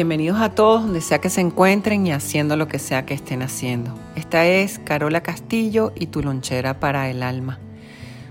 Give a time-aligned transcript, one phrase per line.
[0.00, 3.42] Bienvenidos a todos donde sea que se encuentren y haciendo lo que sea que estén
[3.42, 3.92] haciendo.
[4.16, 7.58] Esta es Carola Castillo y tu lonchera para el alma.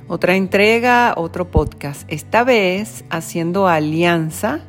[0.07, 2.11] Otra entrega, otro podcast.
[2.11, 4.61] Esta vez haciendo alianza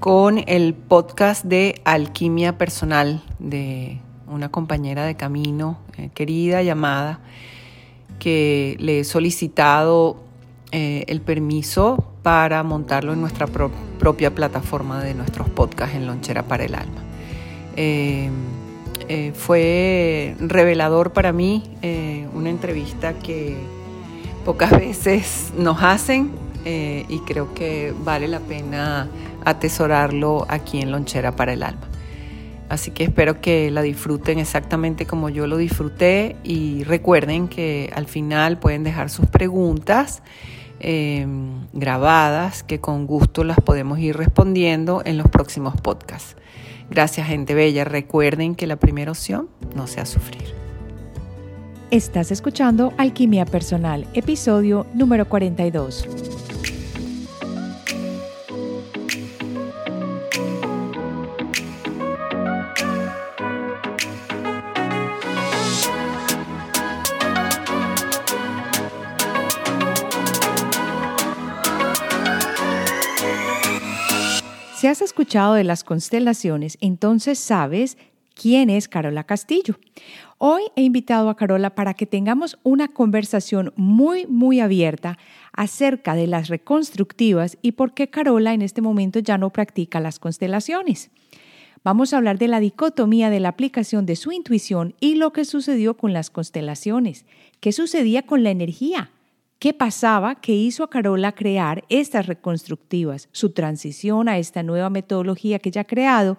[0.00, 7.20] con el podcast de Alquimia Personal de una compañera de camino eh, querida llamada
[8.18, 10.23] que le he solicitado
[10.76, 16.64] eh, el permiso para montarlo en nuestra propia plataforma de nuestros podcasts en Lonchera para
[16.64, 17.00] el Alma.
[17.76, 18.28] Eh,
[19.08, 21.62] eh, fue revelador para mí
[22.34, 23.56] una entrevista que
[24.44, 26.32] pocas veces nos hacen
[26.64, 29.06] y creo que vale la pena
[29.44, 31.86] atesorarlo aquí en Lonchera para el Alma.
[32.68, 38.06] Así que espero que la disfruten exactamente como yo lo disfruté y recuerden que al
[38.06, 40.20] final pueden dejar sus preguntas
[40.86, 46.36] Em, grabadas que con gusto las podemos ir respondiendo en los próximos podcasts.
[46.90, 47.84] Gracias gente bella.
[47.84, 50.44] Recuerden que la primera opción no sea sufrir.
[51.90, 56.06] Estás escuchando Alquimia Personal, episodio número 42.
[74.84, 77.96] Si has escuchado de las constelaciones, entonces sabes
[78.34, 79.78] quién es Carola Castillo.
[80.36, 85.16] Hoy he invitado a Carola para que tengamos una conversación muy, muy abierta
[85.54, 90.18] acerca de las reconstructivas y por qué Carola en este momento ya no practica las
[90.18, 91.10] constelaciones.
[91.82, 95.46] Vamos a hablar de la dicotomía de la aplicación de su intuición y lo que
[95.46, 97.24] sucedió con las constelaciones.
[97.60, 99.13] ¿Qué sucedía con la energía?
[99.64, 105.58] ¿Qué pasaba que hizo a Carola crear estas reconstructivas, su transición a esta nueva metodología
[105.58, 106.36] que ella ha creado?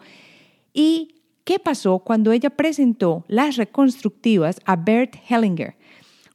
[0.75, 5.75] ¿Y qué pasó cuando ella presentó las reconstructivas a Bert Hellinger?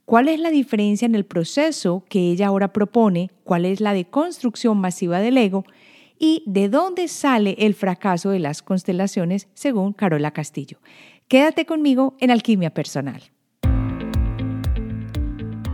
[0.04, 3.30] ¿Cuál es la diferencia en el proceso que ella ahora propone?
[3.44, 5.64] ¿Cuál es la deconstrucción masiva del ego?
[6.18, 10.78] ¿Y de dónde sale el fracaso de las constelaciones según Carola Castillo?
[11.28, 13.30] Quédate conmigo en Alquimia Personal.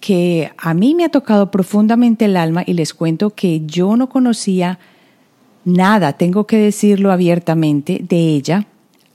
[0.00, 4.08] que a mí me ha tocado profundamente el alma y les cuento que yo no
[4.08, 4.78] conocía
[5.64, 8.66] nada, tengo que decirlo abiertamente, de ella,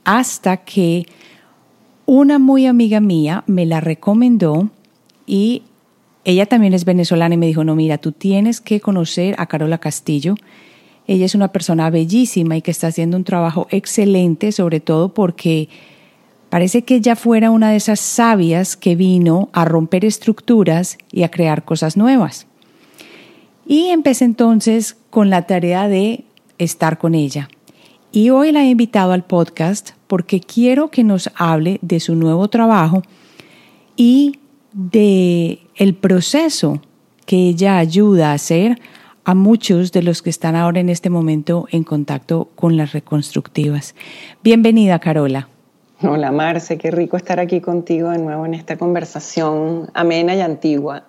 [0.04, 1.06] hasta que
[2.06, 4.70] una muy amiga mía me la recomendó
[5.26, 5.64] y
[6.24, 9.78] ella también es venezolana y me dijo, no, mira, tú tienes que conocer a Carola
[9.78, 10.34] Castillo.
[11.06, 15.68] Ella es una persona bellísima y que está haciendo un trabajo excelente, sobre todo porque
[16.56, 21.30] Parece que ella fuera una de esas sabias que vino a romper estructuras y a
[21.30, 22.46] crear cosas nuevas.
[23.66, 26.24] Y empecé entonces con la tarea de
[26.56, 27.50] estar con ella.
[28.10, 32.48] Y hoy la he invitado al podcast porque quiero que nos hable de su nuevo
[32.48, 33.02] trabajo
[33.94, 34.38] y
[34.72, 36.80] de el proceso
[37.26, 38.80] que ella ayuda a hacer
[39.24, 43.94] a muchos de los que están ahora en este momento en contacto con las reconstructivas.
[44.42, 45.50] Bienvenida, Carola.
[46.02, 51.04] Hola Marce, qué rico estar aquí contigo de nuevo en esta conversación amena y antigua.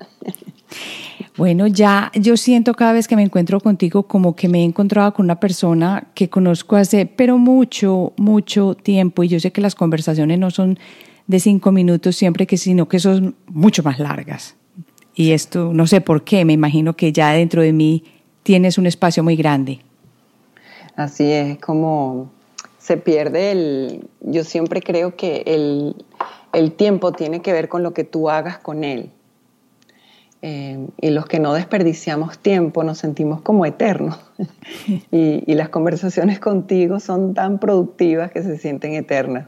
[1.36, 5.13] Bueno, ya yo siento cada vez que me encuentro contigo como que me he encontrado
[5.13, 9.75] con una persona que conozco hace, pero mucho, mucho tiempo y yo sé que las
[9.75, 10.80] conversaciones no son
[11.28, 14.56] de cinco minutos siempre que, sino que son mucho más largas.
[15.13, 18.04] Y esto, no sé por qué, me imagino que ya dentro de mí
[18.42, 19.80] tienes un espacio muy grande.
[20.95, 22.31] Así es, como
[22.88, 28.06] se pierde el, yo siempre creo que el, tiempo tiene que ver con lo que
[28.06, 29.12] tú hagas con él.
[30.42, 34.18] Eh, y los que no desperdiciamos tiempo nos sentimos como eternos.
[35.12, 39.48] y, las conversaciones contigo son tan productivas que se sienten eternas.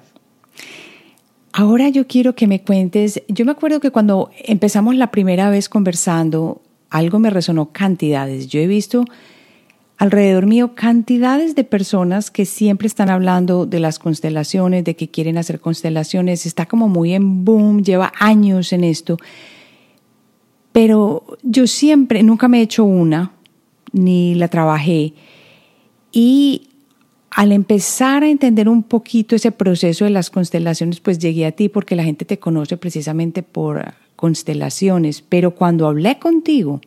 [1.54, 5.70] Ahora yo quiero que me cuentes, yo me acuerdo que cuando empezamos la primera vez
[5.70, 8.48] conversando, algo me resonó cantidades.
[8.48, 9.06] Yo he visto
[10.00, 15.38] alrededor mío cantidades de personas que siempre están hablando de las constelaciones, de que quieren
[15.38, 19.18] hacer constelaciones, está como muy en boom, lleva años en esto.
[20.72, 23.34] Pero yo siempre, nunca me he hecho una,
[23.92, 25.14] ni la trabajé.
[26.14, 26.70] Y
[27.30, 31.68] al empezar a entender un poquito ese proceso de las constelaciones, pues llegué a ti
[31.68, 35.22] porque la gente te conoce precisamente por constelaciones.
[35.22, 36.80] Pero cuando hablé contigo,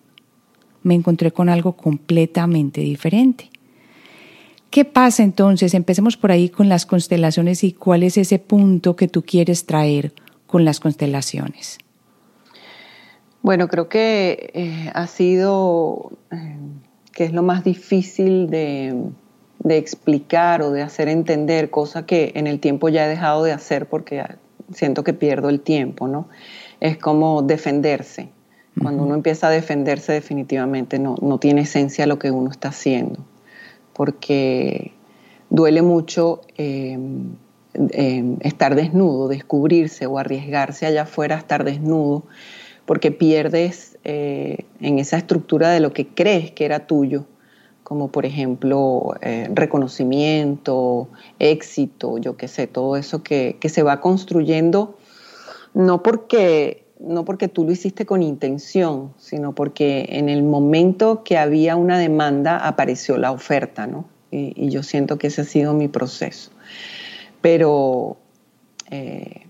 [0.83, 3.51] me encontré con algo completamente diferente.
[4.71, 5.75] ¿Qué pasa entonces?
[5.75, 10.15] Empecemos por ahí con las constelaciones y cuál es ese punto que tú quieres traer
[10.47, 11.79] con las constelaciones.
[13.43, 16.57] Bueno, creo que eh, ha sido, eh,
[17.13, 18.95] que es lo más difícil de,
[19.59, 23.53] de, explicar o de hacer entender, cosa que en el tiempo ya he dejado de
[23.53, 24.25] hacer porque
[24.73, 26.29] siento que pierdo el tiempo, ¿no?
[26.81, 28.31] Es como defenderse.
[28.81, 33.25] Cuando uno empieza a defenderse definitivamente no, no tiene esencia lo que uno está haciendo,
[33.93, 34.93] porque
[35.51, 37.35] duele mucho em,
[37.75, 42.25] em, estar desnudo, descubrirse o arriesgarse allá afuera a estar desnudo,
[42.87, 47.27] porque pierdes eh, en esa estructura de lo que crees que era tuyo,
[47.83, 51.09] como por ejemplo eh, reconocimiento,
[51.39, 54.97] éxito, yo qué sé, todo eso que, que se va construyendo,
[55.75, 61.37] no porque no porque tú lo hiciste con intención, sino porque en el momento que
[61.37, 64.07] había una demanda apareció la oferta, ¿no?
[64.31, 66.51] Y, yo siento que ese ha sido mi proceso.
[67.41, 68.17] Pero
[68.91, 69.43] eh,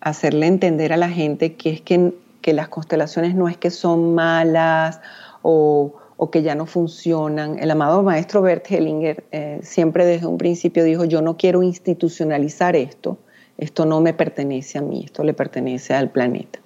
[0.00, 2.12] hacerle entender a la gente que es que,
[2.52, 5.00] las constelaciones no es que son malas
[5.42, 5.94] o,
[6.30, 7.58] que ya no funcionan.
[7.58, 12.76] El amado maestro Bert Hellinger eh, siempre desde un principio dijo, yo no quiero institucionalizar
[12.76, 13.18] esto,
[13.58, 16.60] esto no me pertenece a mí, esto le pertenece al planeta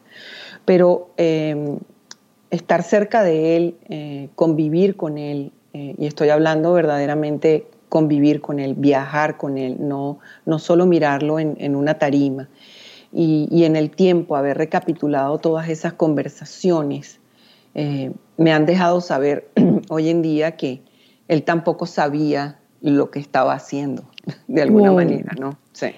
[0.64, 1.78] pero eh,
[2.50, 8.60] estar cerca de él, eh, convivir con él, eh, y estoy hablando verdaderamente convivir con
[8.60, 12.48] él, viajar con él, no, no solo mirarlo en, una tarima.
[13.12, 17.18] Y, en el tiempo haber recapitulado todas esas conversaciones,
[17.74, 19.48] me han dejado saber
[19.90, 20.82] hoy en día que
[21.26, 24.04] él tampoco sabía lo que estaba haciendo,
[24.46, 25.58] de alguna manera, ¿no?
[25.72, 25.88] Sí.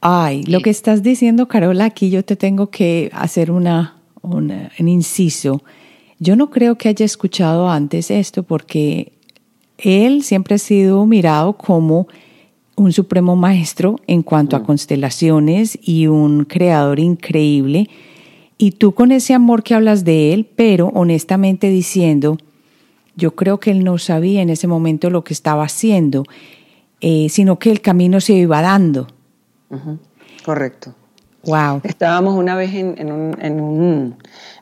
[0.00, 5.62] Ay, lo que estás diciendo, Carola, aquí yo te tengo que hacer una, un, inciso.
[6.18, 9.12] Yo no creo que haya escuchado antes esto porque
[9.78, 12.08] él siempre ha sido mirado como
[12.76, 14.64] un supremo maestro en cuanto a mm.
[14.64, 17.88] constelaciones y un creador increíble.
[18.58, 22.36] Y tú con ese amor que hablas de él, pero honestamente diciendo,
[23.16, 26.24] yo creo que él no sabía en ese momento lo que estaba haciendo,
[27.00, 29.08] eh, sino que el camino se iba dando.
[30.44, 30.94] Correcto.
[31.44, 31.80] Wow.
[31.84, 34.14] Estábamos una vez en,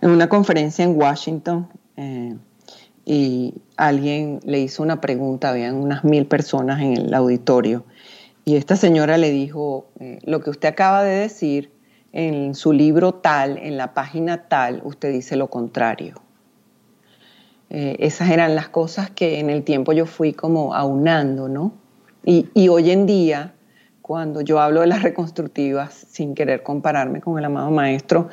[0.03, 2.37] una conferencia en Washington eh,
[3.05, 7.85] y alguien le hizo una pregunta, habían unas mil personas en el auditorio,
[8.45, 11.73] y esta señora le dijo, eh, lo que usted acaba de decir
[12.13, 16.23] en su libro tal, en la página tal, usted dice lo contrario.
[17.71, 21.73] Eh, esas eran las cosas que en el tiempo yo fui como aunando, ¿no?
[22.25, 23.55] Y, y hoy en día
[24.09, 28.31] cuando yo hablo de las reconstructivas, sin querer compararme con el amado maestro,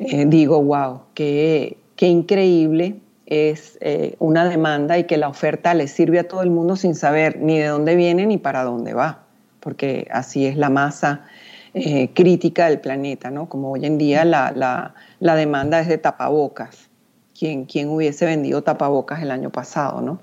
[0.00, 2.96] eh, digo, wow, qué, qué increíble
[3.26, 6.96] es eh, una demanda y que la oferta le sirve a todo el mundo sin
[6.96, 9.22] saber ni de dónde viene ni para dónde va,
[9.60, 11.24] porque así es la masa
[11.72, 13.48] eh, crítica del planeta, ¿no?
[13.48, 16.90] Como hoy en día la, la, la demanda es de tapabocas.
[17.38, 20.18] ¿Quién, ¿Quién, hubiese vendido tapabocas el año pasado, no?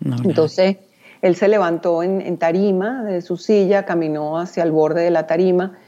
[0.00, 0.78] no Entonces,
[1.22, 5.78] él se levantó en, tarima de su silla, caminó hacia el borde de la tarima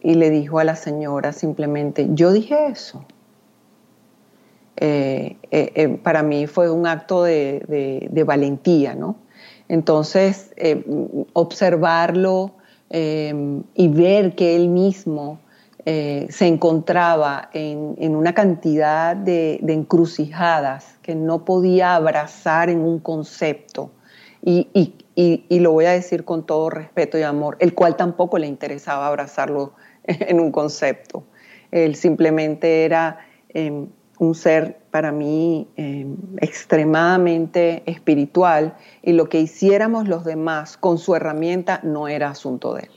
[0.00, 3.04] y le dijo a la señora simplemente, yo dije eso.
[4.76, 9.16] Eh, eh, eh, para mí fue un acto de, valentía, ¿no?
[9.68, 10.54] Entonces,
[11.34, 12.52] observarlo
[12.90, 15.40] y ver que él mismo
[15.84, 23.90] se encontraba en, una cantidad de, encrucijadas que no podía abrazar en un concepto
[24.48, 29.06] y, lo voy a decir con todo respeto y amor, el cual tampoco le interesaba
[29.06, 29.74] abrazarlo
[30.04, 31.24] en un concepto.
[31.70, 33.18] Él simplemente era
[33.50, 33.88] em,
[34.18, 41.14] un ser para mí em, extremadamente espiritual y lo que hiciéramos los demás con su
[41.14, 42.90] herramienta no era asunto de él.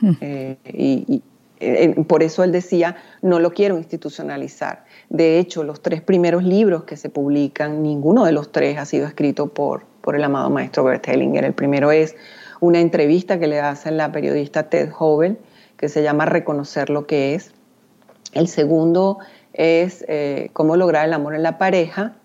[0.00, 0.12] Hmm.
[0.20, 1.22] Eh, y,
[1.60, 4.83] eh, por eso él decía, no lo quiero institucionalizar.
[5.10, 9.06] De hecho, los tres primeros libros que se publican, ninguno de los tres ha sido
[9.06, 11.44] escrito por, por el amado maestro Bert Hellinger.
[11.44, 12.16] El primero es
[12.60, 15.38] una entrevista que le hace la periodista Ted Hobel,
[15.76, 17.52] que se llama Reconocer lo que es.
[18.32, 19.18] El segundo
[19.52, 22.16] es eh, Cómo lograr el amor en la pareja,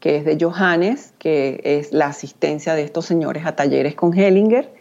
[0.00, 4.72] que es de Johannes, que es la asistencia de estos señores a talleres con Hellinger.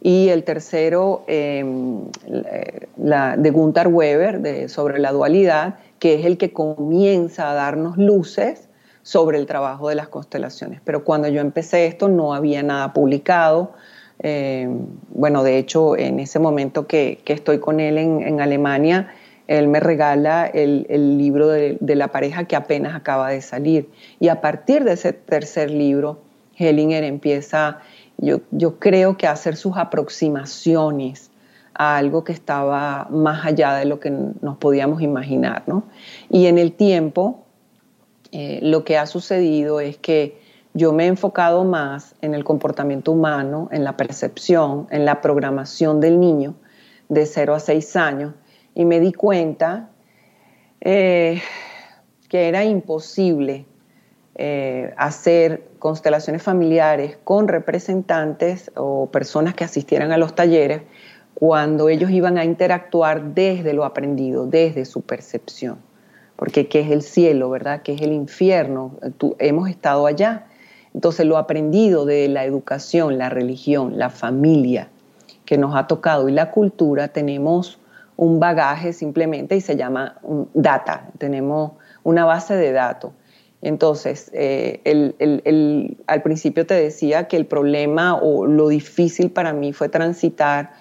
[0.00, 7.48] Y el tercero, em, de Gunther Weber, sobre la dualidad, que es el que comienza
[7.48, 8.68] a darnos luces
[9.04, 10.80] sobre el trabajo de las constelaciones.
[10.82, 13.74] Pero cuando yo empecé esto no había nada publicado.
[14.18, 14.68] Eh,
[15.10, 19.14] bueno, de hecho, en ese momento que, estoy con él en, Alemania,
[19.46, 23.88] él me regala el, libro de, la pareja que apenas acaba de salir.
[24.18, 26.18] Y a partir de ese tercer libro,
[26.56, 27.78] Hellinger empieza,
[28.18, 31.30] yo, yo creo que a hacer sus aproximaciones
[31.74, 35.64] a algo que estaba más allá de lo que nos podíamos imaginar.
[35.66, 35.84] ¿no?
[36.28, 37.44] Y en el tiempo,
[38.32, 40.40] eh, lo que ha sucedido es que
[40.74, 46.00] yo me he enfocado más en el comportamiento humano, en la percepción, en la programación
[46.00, 46.54] del niño
[47.08, 48.34] de 0 a 6 años
[48.74, 49.90] y me di cuenta
[50.80, 51.42] eh,
[52.28, 53.66] que era imposible
[54.34, 60.82] eh, hacer constelaciones familiares con representantes o personas que asistieran a los talleres
[61.42, 65.78] cuando ellos iban a interactuar desde lo aprendido, desde su percepción
[66.42, 67.82] porque ¿qué es el cielo, verdad?
[67.82, 68.98] ¿Qué es el infierno?
[69.38, 70.46] hemos estado allá.
[70.92, 74.88] Entonces lo aprendido de la educación, la religión, la familia
[75.44, 77.78] que nos ha tocado y la cultura, tenemos
[78.16, 80.16] un bagaje simplemente y se llama
[80.52, 83.12] data, tenemos una base de datos.
[83.60, 84.80] Entonces, eh,
[86.08, 90.72] al principio te decía que el problema o lo difícil para mí fue transitar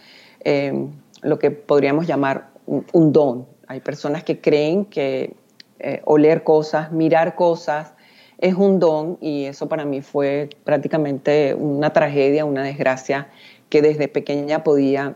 [0.44, 0.88] eh,
[1.22, 3.48] lo que podríamos llamar un don.
[3.68, 5.36] Hay personas que creen que
[5.80, 7.94] eh, oler cosas, mirar cosas,
[8.38, 13.30] es un don y eso para mí fue prácticamente una tragedia, una desgracia,
[13.70, 15.16] que desde pequeña podía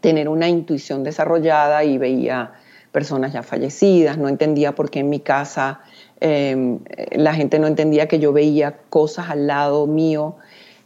[0.00, 2.52] tener una intuición desarrollada y veía
[2.92, 5.80] personas ya fallecidas, no entendía por qué en mi casa
[6.20, 6.80] em,
[7.12, 10.36] la gente no entendía que yo veía cosas al lado mío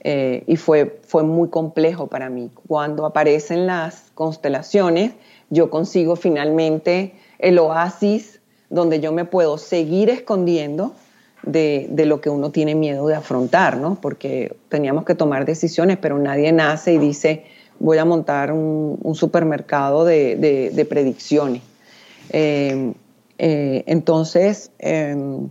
[0.04, 2.50] eh, y fue, fue muy complejo para mí.
[2.66, 5.12] Cuando aparecen las constelaciones,
[5.48, 10.94] yo consigo finalmente el oasis donde yo me puedo seguir escondiendo
[11.44, 13.98] de, lo que uno tiene miedo de afrontar, ¿no?
[14.00, 17.44] Porque teníamos que tomar decisiones, pero nadie nace y dice,
[17.78, 21.62] voy a montar un, supermercado de, predicciones.
[22.30, 22.92] Eh,
[23.38, 25.48] eh, entonces, em,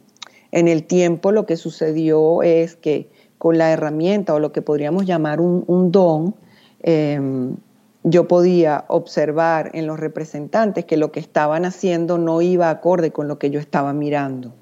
[0.51, 3.09] en el tiempo lo que sucedió es que
[3.41, 6.35] con la herramienta o lo que podríamos llamar un, don,
[6.83, 7.55] em,
[8.03, 13.27] yo podía observar en los representantes que lo que estaban haciendo no iba acorde con
[13.27, 14.53] lo que yo estaba mirando.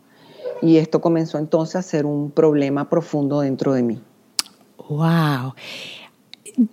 [0.61, 4.01] Y esto comenzó entonces a ser un problema profundo dentro de mí.
[4.87, 5.55] ¡Wow!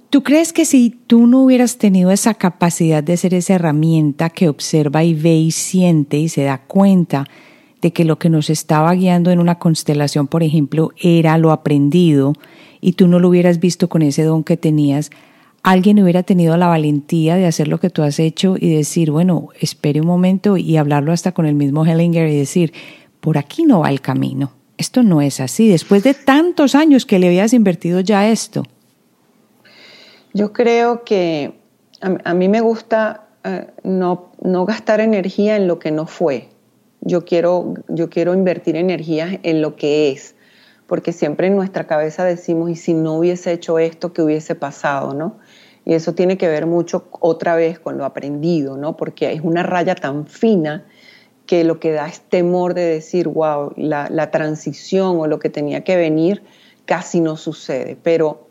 [0.08, 4.48] ¿Tú crees que si tú no hubieras tenido esa capacidad de ser esa herramienta que
[4.48, 7.26] observa y ve y siente y se da cuenta
[7.82, 12.32] de que lo que nos estaba guiando en una constelación, por ejemplo, era lo aprendido
[12.80, 15.10] y tú no lo hubieras visto con ese don que tenías,
[15.62, 19.48] alguien hubiera tenido la valentía de hacer lo que tú has hecho y decir, bueno,
[19.60, 22.72] espere un momento y hablarlo hasta con el mismo Hellinger y decir,
[23.20, 24.52] por aquí no va el camino.
[24.78, 25.68] Esto no es así.
[25.68, 28.62] Después de tantos años que le habías invertido ya esto.
[30.32, 31.54] Yo creo que
[32.00, 36.48] a, mí me gusta eh, no, no gastar energía en lo que no fue.
[37.06, 40.36] Yo quiero, yo quiero invertir energía en lo que es
[40.86, 45.14] porque siempre en nuestra cabeza decimos, y si no hubiese hecho esto, ¿qué hubiese pasado?
[45.14, 45.38] ¿no?
[45.84, 48.96] Y eso tiene que ver mucho otra vez con lo aprendido, ¿no?
[48.96, 50.84] Porque es una raya tan fina
[51.46, 55.84] que lo que da es temor de decir, wow, la, transición o lo que tenía
[55.84, 56.42] que venir
[56.86, 57.96] casi no sucede.
[58.02, 58.48] Pero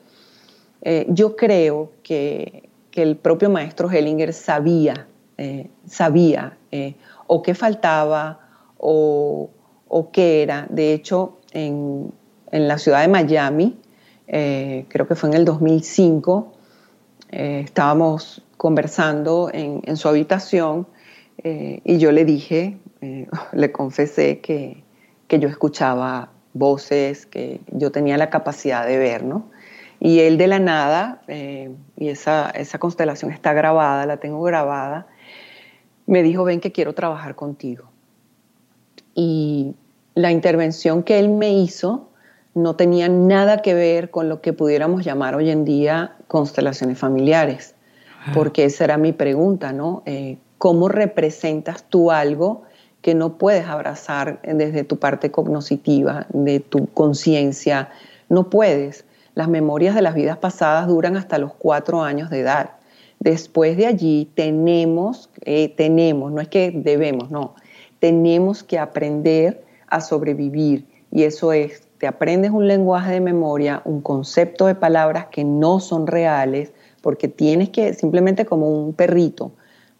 [0.82, 5.06] eh, yo creo que, el propio maestro Hellinger sabía,
[5.38, 6.96] eh, sabía eh,
[7.28, 8.45] o qué faltaba
[8.88, 9.50] o,
[9.88, 10.68] o qué era.
[10.70, 12.12] De hecho, en,
[12.52, 13.78] en la ciudad de Miami,
[14.28, 16.56] creo que fue en el 2005,
[17.32, 20.88] eh, estábamos conversando en, su habitación
[21.44, 24.84] eh, y yo le dije, eh, le confesé que,
[25.28, 29.52] yo escuchaba voces, que yo tenía la capacidad de ver, ¿no?
[30.00, 35.08] Y él de la nada, y esa, esa constelación está grabada, la tengo grabada,
[36.06, 37.92] me dijo, ven que quiero trabajar contigo.
[39.16, 39.74] Y
[40.14, 42.10] la intervención que él me hizo
[42.54, 47.76] no tenía nada que ver con lo que pudiéramos llamar hoy en día constelaciones familiares,
[48.34, 50.04] porque esa era mi pregunta, ¿no?
[50.06, 52.64] Eh, ¿Cómo representas tú algo
[53.02, 57.90] que no puedes abrazar desde tu parte cognoscitiva, de tu conciencia?
[58.30, 59.06] No puedes.
[59.36, 62.72] Las memorias de las vidas pasadas duran hasta los cuatro años de edad.
[63.20, 67.56] Después de allí tenemos, eh, tenemos, no es que debemos, no,
[68.06, 70.86] tenemos que aprender a sobrevivir.
[71.10, 75.80] Y eso es, te aprendes un lenguaje de memoria, un concepto de palabras que no
[75.80, 76.72] son reales,
[77.02, 79.54] porque tienes que, simplemente como un perrito,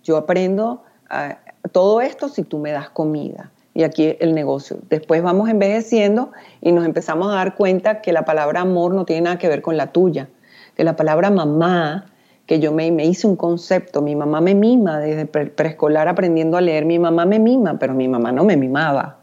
[0.04, 1.40] yo aprendo ah,
[1.72, 3.50] todo esto si tú me das comida.
[3.74, 4.78] Y aquí el negocio.
[4.88, 6.32] Después vamos envejeciendo
[6.62, 9.64] y nos empezamos a dar cuenta que la palabra amor no tiene nada que ver
[9.64, 10.30] con la tuya.
[10.76, 12.06] Que la palabra mamá
[12.46, 16.62] que yo me, me, hice un concepto, mi mamá me mima desde preescolar aprendiendo a
[16.62, 19.20] leer, mi mamá me mima, pero mi mamá no me mimaba.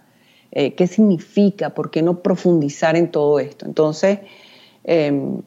[0.51, 1.71] Eh, ¿Qué significa?
[1.71, 3.65] ¿Por qué no profundizar en todo esto?
[3.65, 4.19] Entonces,
[4.85, 5.41] em,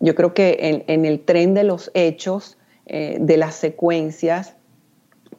[0.00, 4.56] yo creo que en, el tren de los hechos, eh, de las secuencias,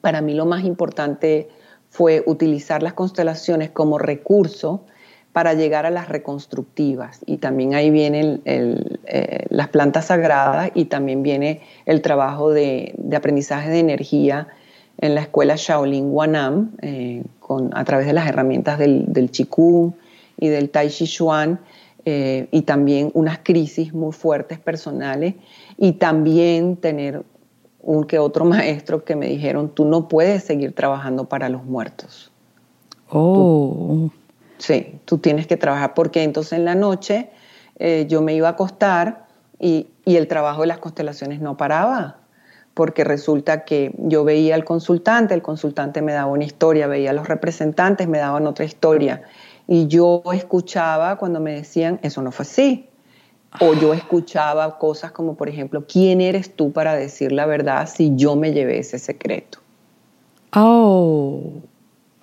[0.01, 1.47] para mí lo más importante
[1.89, 4.85] fue utilizar las constelaciones como recurso
[5.33, 7.19] para llegar a las reconstructivas.
[7.25, 13.69] Y también ahí vienen eh, las plantas sagradas y también viene el trabajo de, aprendizaje
[13.69, 14.47] de energía
[14.99, 19.93] en la escuela Shaolin Wanam, eh, con, a través de las herramientas del, del Qigong
[20.39, 21.59] y del Tai Chi Chuan,
[22.05, 25.33] eh, y también unas crisis muy fuertes personales,
[25.77, 27.23] y también tener
[27.81, 32.31] un que otro maestro que me dijeron, tú no puedes seguir trabajando para los muertos.
[33.09, 34.09] Oh.
[34.63, 37.29] Sí, tú tienes que trabajar porque entonces en la noche
[37.79, 39.25] eh, yo me iba a acostar
[39.59, 42.19] y, el trabajo de las constelaciones no paraba,
[42.73, 47.13] porque resulta que yo veía al consultante, el consultante me daba una historia, veía a
[47.13, 49.23] los representantes, me daban otra historia,
[49.67, 52.87] y yo escuchaba cuando me decían, eso no fue así,
[53.59, 58.15] o yo escuchaba cosas como, por ejemplo, ¿quién eres tú para decir la verdad si
[58.15, 59.59] yo me llevé ese secreto?
[60.53, 61.51] Oh.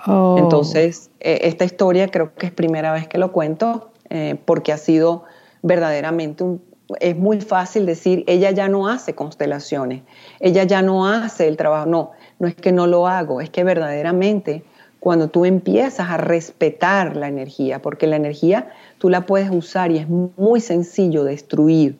[0.06, 0.36] Oh.
[0.38, 4.78] Entonces, eh, esta historia creo que es primera vez que lo cuento eh, porque ha
[4.78, 5.24] sido
[5.62, 6.62] verdaderamente un...
[6.98, 10.02] Es muy fácil decir, ella ya no hace constelaciones,
[10.40, 11.86] ella ya no hace el trabajo.
[11.86, 14.64] No, no es que no lo hago, es que verdaderamente
[15.00, 19.98] cuando tú empiezas a respetar la energía, porque la energía tú la puedes usar y
[19.98, 21.98] es muy sencillo destruir,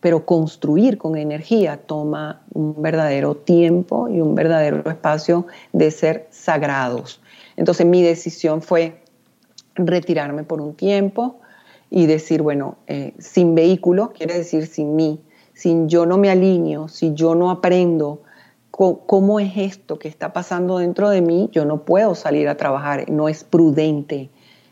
[0.00, 7.21] pero construir con energía toma un verdadero tiempo y un verdadero espacio de ser sagrados.
[7.56, 9.02] Entonces mi decisión fue
[9.74, 11.40] retirarme por un tiempo
[11.90, 16.88] y decir, bueno, eh, sin vehículo, quiere decir sin mí, sin yo no me alineo,
[16.88, 18.22] si yo no aprendo
[18.70, 23.08] cómo es esto que está pasando dentro de mí, yo no puedo salir a trabajar,
[23.10, 24.30] no es prudente.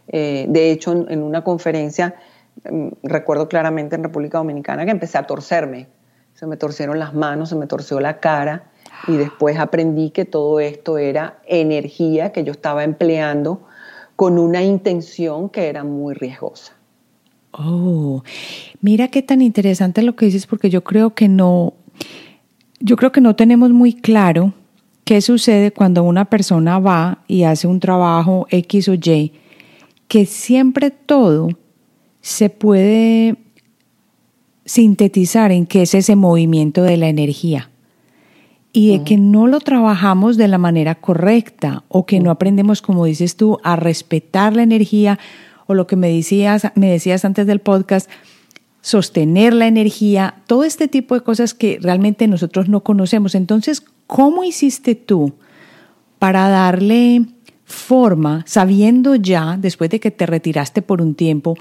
[0.08, 2.14] Eh, de hecho, en, una conferencia,
[2.68, 5.88] mm, recuerdo claramente en República Dominicana que empecé a torcerme,
[6.34, 8.70] se me torcieron las manos, se me torció la cara,
[9.08, 13.62] y después aprendí que todo esto era energía que yo estaba empleando
[14.16, 16.74] con una intención que era muy riesgosa.
[17.52, 18.22] Oh,
[18.80, 21.74] mira qué tan interesante lo que dices porque yo creo que no,
[22.78, 24.52] yo creo que no tenemos muy claro
[25.04, 29.32] qué sucede cuando una persona va y hace un trabajo X o Y,
[30.06, 31.48] que siempre todo
[32.20, 33.36] se puede
[34.64, 37.70] sintetizar en qué es ese movimiento de la energía
[38.72, 43.04] y de que no lo trabajamos de la manera correcta o que no aprendemos, como
[43.04, 45.18] dices tú, a respetar la energía
[45.66, 48.08] o lo que me decías, me decías antes del podcast,
[48.80, 53.34] sostener la energía, todo este tipo de cosas que realmente nosotros no conocemos.
[53.34, 55.34] Entonces, ¿cómo hiciste tú
[56.18, 57.26] para darle
[57.64, 61.56] forma, sabiendo ya, después de que te retiraste por un tiempo,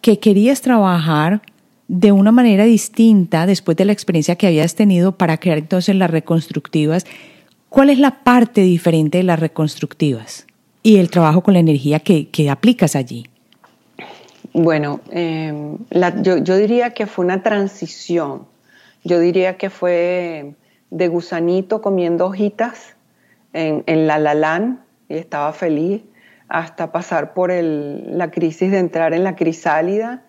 [0.00, 1.42] que querías trabajar
[1.88, 6.10] de una manera distinta después de la experiencia que habías tenido para crear entonces las
[6.10, 7.04] reconstructivas.
[7.68, 10.46] ¿Cuál es la parte diferente de las reconstructivas
[10.82, 13.26] y el trabajo con la energía que, aplicas allí?
[14.52, 15.78] Bueno, em,
[16.22, 18.46] yo, diría que fue una transición.
[19.02, 20.54] Yo diría que fue
[20.90, 22.94] de gusanito comiendo hojitas
[23.52, 26.02] en, en la lalán y estaba feliz
[26.48, 30.22] hasta pasar por la crisis de entrar en la crisálida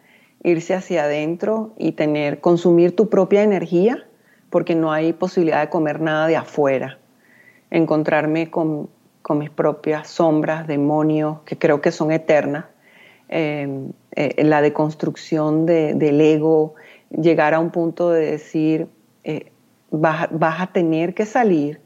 [0.46, 4.06] irse hacia adentro y tener, consumir tu propia energía,
[4.52, 7.00] porque no hay posibilidad de comer nada de afuera.
[7.72, 8.90] Encontrarme con,
[9.32, 12.66] mis propias sombras, demonios, que creo que son eternas.
[13.28, 16.76] Em, eh, la deconstrucción del ego,
[17.10, 18.88] llegar a un punto de decir,
[19.24, 19.52] eh,
[19.90, 20.30] vas,
[20.62, 21.82] a tener que salir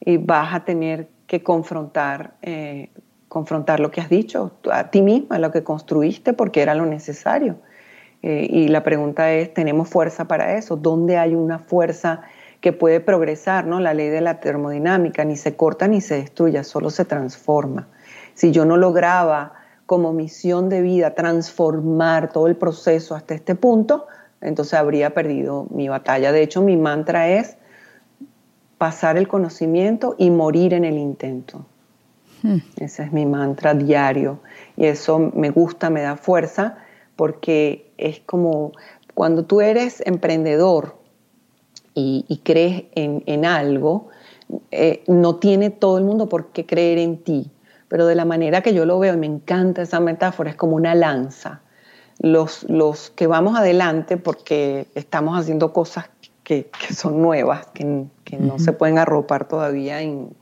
[0.00, 2.88] y vas a tener que confrontar, eh,
[3.28, 7.58] confrontar lo que has dicho a ti misma, lo que construiste, porque era lo necesario.
[8.22, 10.76] Eh, y la pregunta es, ¿tenemos fuerza para eso?
[10.76, 12.22] ¿Dónde hay una fuerza
[12.60, 13.66] que puede progresar?
[13.66, 13.80] ¿no?
[13.80, 17.88] La ley de la termodinámica ni se corta ni se destruye, solo se transforma.
[18.34, 19.54] Si yo no lograba
[19.86, 24.06] como misión de vida transformar todo el proceso hasta este punto,
[24.40, 26.32] entonces habría perdido mi batalla.
[26.32, 27.56] De hecho, mi mantra es,
[28.78, 31.66] pasar el conocimiento y morir en el intento.
[32.42, 32.58] Hmm.
[32.76, 34.40] Ese es mi mantra diario
[34.76, 36.78] y eso me gusta, me da fuerza
[37.14, 38.72] porque es como
[39.14, 40.96] cuando tú eres emprendedor
[41.94, 44.08] y, crees en, algo,
[44.70, 47.50] eh, no tiene todo el mundo por qué creer en ti,
[47.88, 50.76] pero de la manera que yo lo veo, y me encanta esa metáfora, es como
[50.76, 51.60] una lanza.
[52.18, 56.08] Los, los que vamos adelante porque estamos haciendo cosas
[56.42, 57.84] que, son nuevas, que,
[58.38, 60.34] no se pueden arropar todavía en,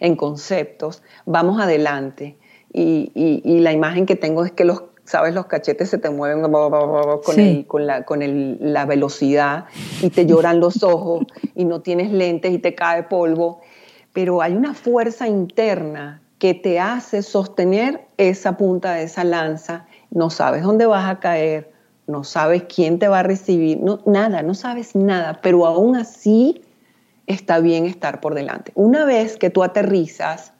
[0.00, 2.36] en conceptos, vamos adelante.
[2.72, 6.42] Y, y, la imagen que tengo es que los, sabes, los cachetes se te mueven
[6.42, 9.66] con, el, con, la, con el, la velocidad
[10.02, 13.60] y te lloran los ojos y no tienes lentes y te cae polvo.
[14.12, 19.86] Pero hay una fuerza interna que te hace sostener esa punta de esa lanza.
[20.10, 21.72] No sabes dónde vas a caer,
[22.06, 26.62] no sabes quién te va a recibir, no, nada, no sabes nada, pero aún así
[27.26, 28.72] está bien estar por delante.
[28.74, 30.52] Una vez que tú aterrizas,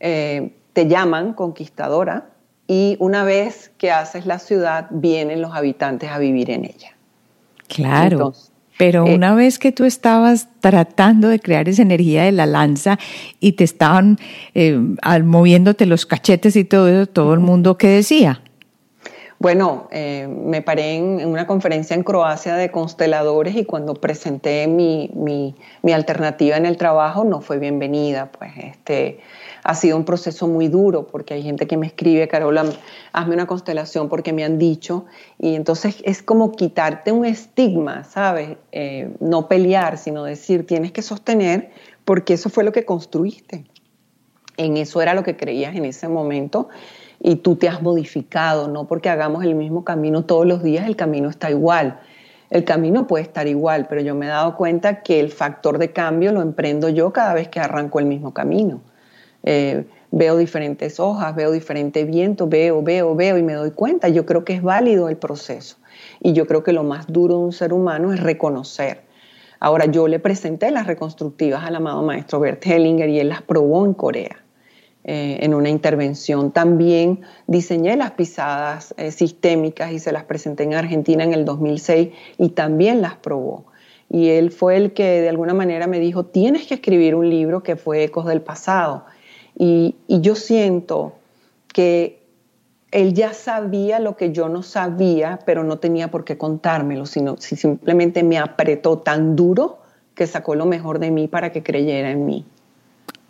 [0.00, 2.33] eh, te llaman conquistadora
[2.66, 6.96] y una vez que haces la ciudad, vienen los habitantes a vivir en ella.
[7.68, 8.32] Claro.
[8.76, 12.98] pero eh, una vez que tú estabas tratando de crear esa energía de la lanza
[13.40, 14.18] y te estaban
[14.54, 14.78] eh,
[15.22, 18.42] moviéndote los cachetes y todo eso, todo el mundo, ¿qué decía?
[19.44, 25.10] Bueno, eh, me paré en, una conferencia en Croacia de consteladores y cuando presenté mi,
[25.14, 28.30] mi, alternativa en el trabajo no fue bienvenida.
[28.32, 29.20] Pues este,
[29.64, 32.66] ha sido un proceso muy duro porque hay gente que me escribe, Carola,
[33.12, 35.06] hazme una constelación porque me han dicho.
[35.38, 38.58] Y entonces es como quitarte un estigma, ¿sabes?
[38.72, 41.70] Eh, no pelear, sino decir, tienes que sostener
[42.04, 43.64] porque eso fue lo que construiste.
[44.58, 46.68] En eso era lo que creías en ese momento
[47.18, 50.94] y tú te has modificado, no porque hagamos el mismo camino todos los días, el
[50.94, 52.00] camino está igual.
[52.50, 55.90] El camino puede estar igual, pero yo me he dado cuenta que el factor de
[55.92, 58.82] cambio lo emprendo yo cada vez que arranco el mismo camino.
[59.44, 64.08] Eh, veo diferentes hojas, veo diferente viento, veo, veo, veo y me doy cuenta.
[64.08, 65.76] Yo creo que es válido el proceso.
[66.20, 69.02] Y yo creo que lo más duro de un ser humano es reconocer.
[69.60, 73.84] Ahora, yo le presenté las reconstructivas al amado maestro Bert Hellinger y él las probó
[73.86, 74.44] en Corea.
[75.06, 76.50] Eh, en una intervención.
[76.50, 82.08] También diseñé las pisadas eh, sistémicas y se las presenté en Argentina en el 2006
[82.38, 83.66] y también las probó.
[84.08, 87.62] Y él fue el que de alguna manera me dijo, tienes que escribir un libro
[87.62, 89.04] que fue Ecos del Pasado.
[89.56, 91.14] Y, yo siento
[91.68, 92.22] que
[92.90, 97.36] él ya sabía lo que yo no sabía, pero no tenía por qué contármelo, sino
[97.38, 99.78] simplemente me apretó tan duro
[100.14, 102.44] que sacó lo mejor de mí para que creyera en mí.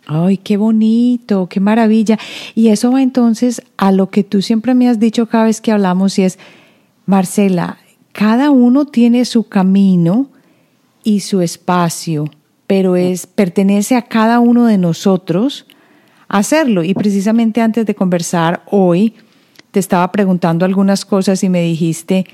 [0.07, 2.19] Ay, qué bonito, qué maravilla.
[2.53, 5.71] Y eso va entonces a lo que tú siempre me has dicho cada vez que
[5.71, 6.37] hablamos y es,
[7.07, 7.79] Marcela,
[8.11, 10.29] cada uno tiene su camino
[11.03, 12.25] y su espacio,
[12.67, 15.65] pero es pertenece a cada uno de nosotros
[16.37, 16.83] hacerlo.
[16.83, 19.13] Y precisamente antes de conversar hoy,
[19.71, 22.25] te estaba preguntando algunas cosas y me dijiste,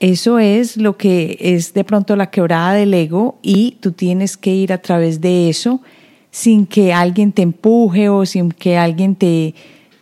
[0.00, 4.54] eso es lo que es de pronto la quebrada del ego y tú tienes que
[4.54, 5.80] ir a través de eso
[6.30, 9.54] sin que alguien te empuje o sin que alguien te,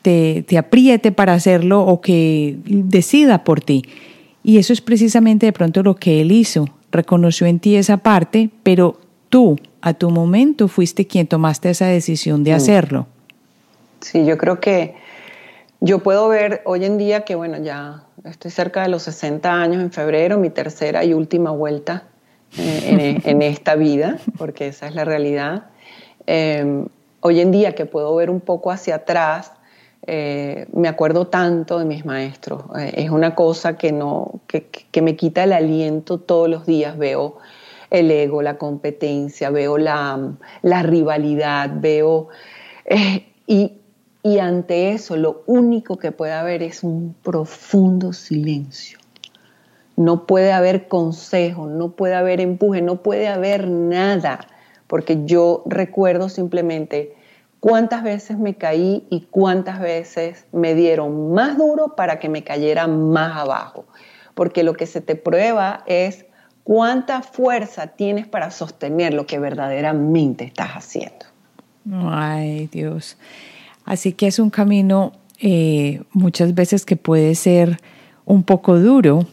[0.03, 3.85] te, apriete para hacerlo o que decida por ti.
[4.42, 6.68] Y eso es precisamente de pronto lo que él hizo.
[6.90, 12.42] Reconoció en ti esa parte, pero tú, a tu momento, fuiste quien tomaste esa decisión
[12.42, 13.07] de hacerlo.
[14.05, 14.95] Sí, yo creo que
[15.81, 19.83] yo puedo ver hoy en día que, bueno, ya estoy cerca de los 60 años
[19.83, 22.05] en febrero, mi tercera y última vuelta
[22.59, 25.69] eh, en, esta vida, porque esa es la realidad.
[26.27, 26.87] Em,
[27.21, 29.53] hoy en día que puedo ver un poco hacia atrás,
[30.07, 32.62] eh, me acuerdo tanto de mis maestros.
[32.79, 36.99] Eh, es una cosa que, no, que, me quita el aliento todos los días.
[36.99, 37.38] Veo
[37.88, 42.29] el ego, la competencia, veo la, la rivalidad, veo...
[43.47, 43.73] Y,
[44.25, 48.99] y ante eso lo único que puede haber es un profundo silencio.
[49.97, 54.49] No puede haber consejo, no puede haber empuje, no puede haber nada
[54.87, 57.15] porque yo recuerdo simplemente
[57.61, 62.87] cuántas veces me caí y cuántas veces me dieron más duro para que me cayera
[62.87, 63.85] más abajo.
[64.35, 66.25] Porque lo que se te prueba es
[66.65, 71.27] cuánta fuerza tienes para sostener lo que verdaderamente estás haciendo.
[71.93, 73.19] Ay, Dios.
[73.85, 77.81] Así que es un camino eh, muchas veces que puede ser
[78.25, 79.27] un poco duro,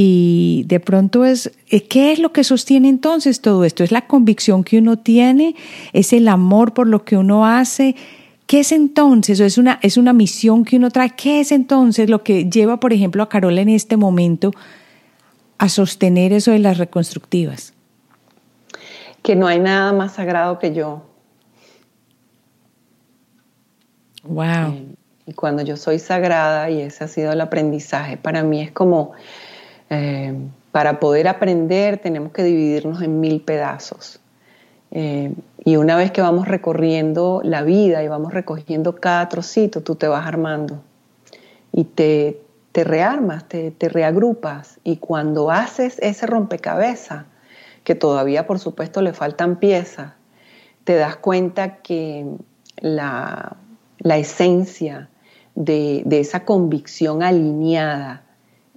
[0.00, 3.82] y de pronto es, eh, ¿qué es lo que sostiene entonces todo esto?
[3.82, 5.56] ¿Es la convicción que uno tiene?
[5.92, 7.96] ¿Es el amor por lo que uno hace?
[8.46, 9.40] ¿Qué es entonces?
[9.40, 11.16] ¿Es una, ¿Es una misión que uno trae?
[11.16, 14.52] ¿Qué es entonces lo que lleva, por ejemplo, a Carola en este momento
[15.58, 17.74] a sostener eso de las reconstructivas?
[19.24, 21.07] Que no hay nada más sagrado que yo.
[24.24, 24.72] Wow.
[24.72, 24.94] Eh,
[25.26, 29.12] y cuando yo soy sagrada, y ese ha sido el aprendizaje, para mí es como,
[29.90, 30.34] eh,
[30.72, 34.20] para poder aprender tenemos que dividirnos en mil pedazos.
[34.90, 39.96] Eh, y una vez que vamos recorriendo la vida y vamos recogiendo cada trocito, tú
[39.96, 40.82] te vas armando
[41.72, 42.40] y te,
[42.72, 44.80] te rearmas, te, te reagrupas.
[44.82, 47.26] Y cuando haces ese rompecabezas,
[47.84, 50.12] que todavía por supuesto le faltan piezas,
[50.84, 52.26] te das cuenta que
[52.80, 53.56] la,
[53.98, 55.08] la esencia
[55.54, 58.24] de, esa convicción alineada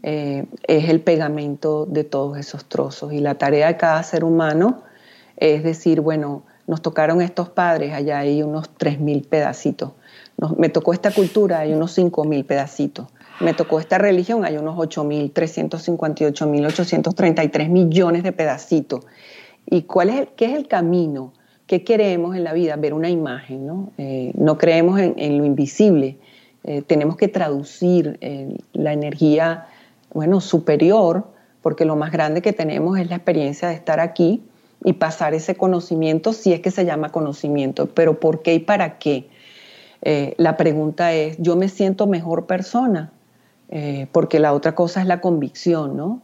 [0.03, 3.13] eh, es el pegamento de todos esos trozos.
[3.13, 4.83] Y la tarea de cada ser humano
[5.37, 9.93] es decir, bueno, nos tocaron estos padres, allá hay unos 3.000 pedacitos.
[10.57, 13.07] me tocó esta cultura, hay unos 5.000 pedacitos.
[13.39, 19.03] Me tocó esta religión, hay unos 8.358.833 millones de pedacitos.
[19.65, 21.33] ¿Y cuál es el, qué es el camino?
[21.71, 22.75] ¿Qué queremos en la vida?
[22.75, 23.93] Ver una imagen, ¿no?
[23.97, 26.17] Eh, no creemos en, lo invisible.
[26.65, 29.67] Eh, tenemos que traducir eh, la energía,
[30.13, 31.27] bueno, superior,
[31.61, 34.43] porque lo más grande que tenemos es la experiencia de estar aquí
[34.83, 38.97] y pasar ese conocimiento, si es que se llama conocimiento, pero ¿por qué y para
[38.97, 39.29] qué?
[40.35, 43.13] La pregunta es, ¿yo me siento mejor persona?
[44.11, 46.21] Porque la otra cosa es la convicción, ¿no?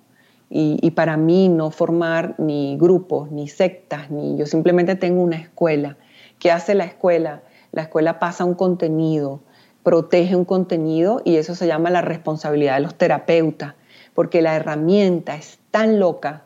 [0.49, 5.97] Y, para mí no formar ni grupos, ni sectas, ni yo simplemente tengo una escuela.
[6.39, 7.41] ¿Qué hace la escuela?
[7.73, 9.41] La escuela pasa un contenido,
[9.83, 13.75] protege un contenido y eso se llama la responsabilidad de los terapeutas,
[14.13, 16.43] porque la herramienta es tan loca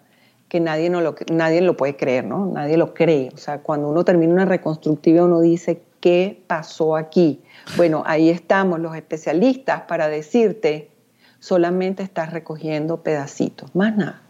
[0.51, 2.45] que nadie, no lo, nadie lo puede creer, ¿no?
[2.47, 3.29] Nadie lo cree.
[3.33, 7.41] O sea, cuando uno termina una reconstructiva, uno dice, ¿qué pasó aquí?
[7.77, 10.90] Bueno, ahí estamos los especialistas para decirte,
[11.41, 14.21] solamente estás recogiendo pedacitos, más nada.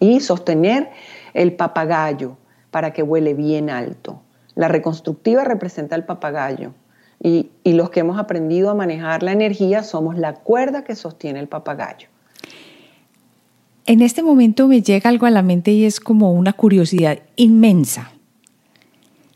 [0.00, 0.90] Y sostener
[1.34, 2.36] el papagayo
[2.72, 4.22] para que huele bien alto.
[4.56, 6.72] La reconstructiva representa el papagayo.
[7.22, 11.38] Y, y los que hemos aprendido a manejar la energía somos la cuerda que sostiene
[11.38, 12.08] el papagayo.
[13.84, 18.10] En este momento me llega algo a la mente y es como una curiosidad inmensa.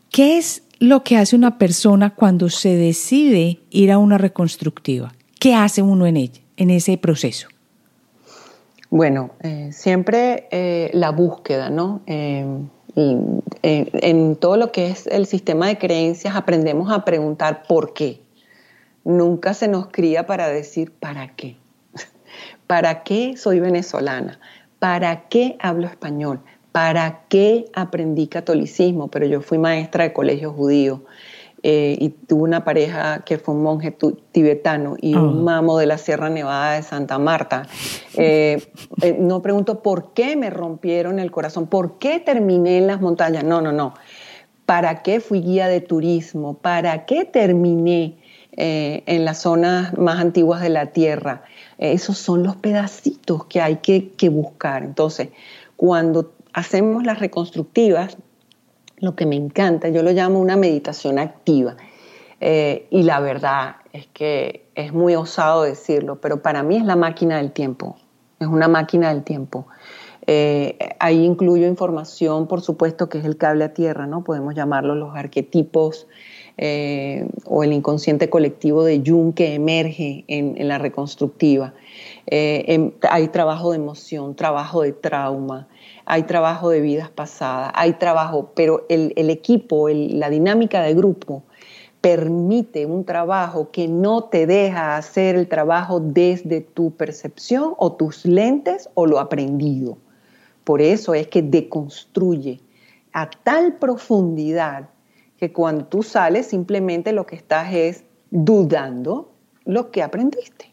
[0.09, 5.13] ¿Qué es lo que hace una persona cuando se decide ir a una reconstructiva?
[5.39, 7.47] ¿Qué hace uno en ella, en ese proceso?
[8.89, 12.01] Bueno, eh, siempre eh, la búsqueda, ¿no?
[12.07, 12.45] Eh,
[12.97, 18.21] en todo lo que es el sistema de creencias aprendemos a preguntar por qué.
[19.03, 21.57] Nunca se nos cría para decir para qué.
[22.67, 24.39] ¿Para qué soy venezolana?
[24.79, 26.39] ¿Para qué hablo español?
[26.71, 29.09] ¿Para qué aprendí catolicismo?
[29.09, 31.03] Pero yo fui maestra de colegio judío
[31.67, 33.97] eh, y tuve una pareja que fue un monje
[34.31, 35.41] tibetano y un ah.
[35.41, 37.67] mamo de la Sierra Nevada de Santa Marta.
[38.17, 38.61] Eh,
[39.01, 43.43] eh, no pregunto por qué me rompieron el corazón, por qué terminé en las montañas.
[43.43, 43.95] No, no, no.
[44.67, 46.53] ¿Para qué fui guía de turismo?
[46.53, 48.19] ¿Para qué terminé
[48.51, 51.45] en las zonas más antiguas de la Tierra?
[51.79, 54.83] Esos son los pedacitos que hay que, buscar.
[54.83, 55.29] Entonces,
[55.77, 58.17] cuando hacemos las reconstructivas,
[58.97, 61.75] lo que me encanta, yo lo llamo una meditación activa.
[62.41, 66.95] Eh, y la verdad es que es muy osado decirlo, pero para mí es la
[66.95, 67.97] máquina del tiempo.
[68.39, 69.67] Es una máquina del tiempo.
[70.27, 74.23] Eh, ahí incluyo información, por supuesto, que es el cable a tierra, ¿no?
[74.23, 76.07] Podemos llamarlo los arquetipos
[76.57, 81.73] eh, o el inconsciente colectivo de Jung que emerge en, la reconstructiva.
[82.29, 85.67] Hay trabajo de emoción, trabajo de trauma,
[86.05, 91.43] hay trabajo de vidas pasadas, hay trabajo, pero el, equipo, la dinámica de grupo
[92.01, 98.25] permite un trabajo que no te deja hacer el trabajo desde tu percepción o tus
[98.25, 99.97] lentes o lo aprendido.
[100.63, 102.59] Por eso es que deconstruye
[103.11, 104.89] a tal profundidad
[105.37, 109.31] que cuando tú sales simplemente lo que estás es dudando
[109.63, 110.71] lo que aprendiste.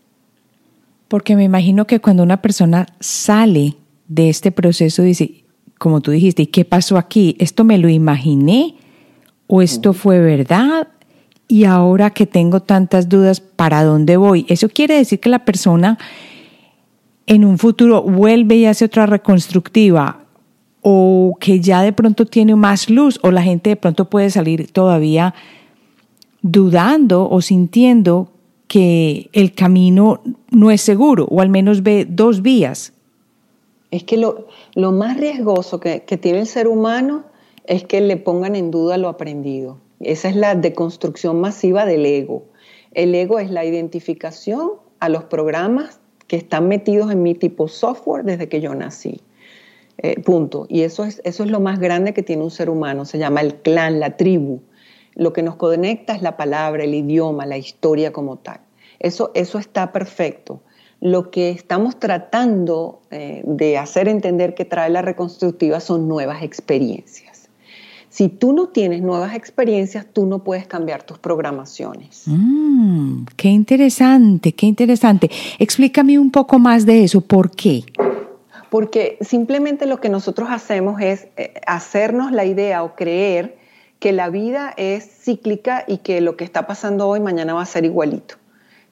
[1.08, 3.76] Porque me imagino que cuando una persona sale
[4.08, 5.44] de este proceso dice,
[5.78, 7.36] como tú dijiste, ¿y qué pasó aquí?
[7.38, 8.76] ¿Esto me lo imaginé?
[9.46, 10.88] ¿O esto fue verdad?
[11.48, 14.46] Y ahora que tengo tantas dudas, ¿para dónde voy?
[14.48, 15.98] Eso quiere decir que la persona
[17.26, 20.24] en un futuro vuelve y hace otra reconstructiva
[20.80, 24.70] o que ya de pronto tiene más luz o la gente de pronto puede salir
[24.72, 25.34] todavía
[26.42, 28.32] dudando o sintiendo
[28.66, 32.92] que el camino no es seguro o al menos ve dos vías.
[33.92, 37.26] Es que lo, más riesgoso que, tiene el ser humano
[37.66, 39.80] es que le pongan en duda lo aprendido.
[40.00, 42.46] Esa es la deconstrucción masiva del ego.
[42.92, 48.24] El ego es la identificación a los programas que están metidos en mi tipo software
[48.24, 49.20] desde que yo nací.
[49.98, 50.64] Eh, punto.
[50.70, 53.42] Y eso es, eso es lo más grande que tiene un ser humano, se llama
[53.42, 54.62] el clan, la tribu.
[55.14, 58.60] Lo que nos conecta es la palabra, el idioma, la historia como tal.
[59.00, 60.62] Eso, eso está perfecto.
[61.02, 67.48] Lo que estamos tratando eh, de hacer entender que trae la reconstructiva son nuevas experiencias.
[68.08, 72.22] Si tú no tienes nuevas experiencias, tú no puedes cambiar tus programaciones.
[72.26, 75.28] Mm, qué interesante, qué interesante.
[75.58, 77.20] Explícame un poco más de eso.
[77.20, 77.82] ¿Por qué?
[78.70, 83.56] Porque simplemente lo que nosotros hacemos es eh, hacernos la idea o creer
[83.98, 87.66] que la vida es cíclica y que lo que está pasando hoy mañana va a
[87.66, 88.36] ser igualito.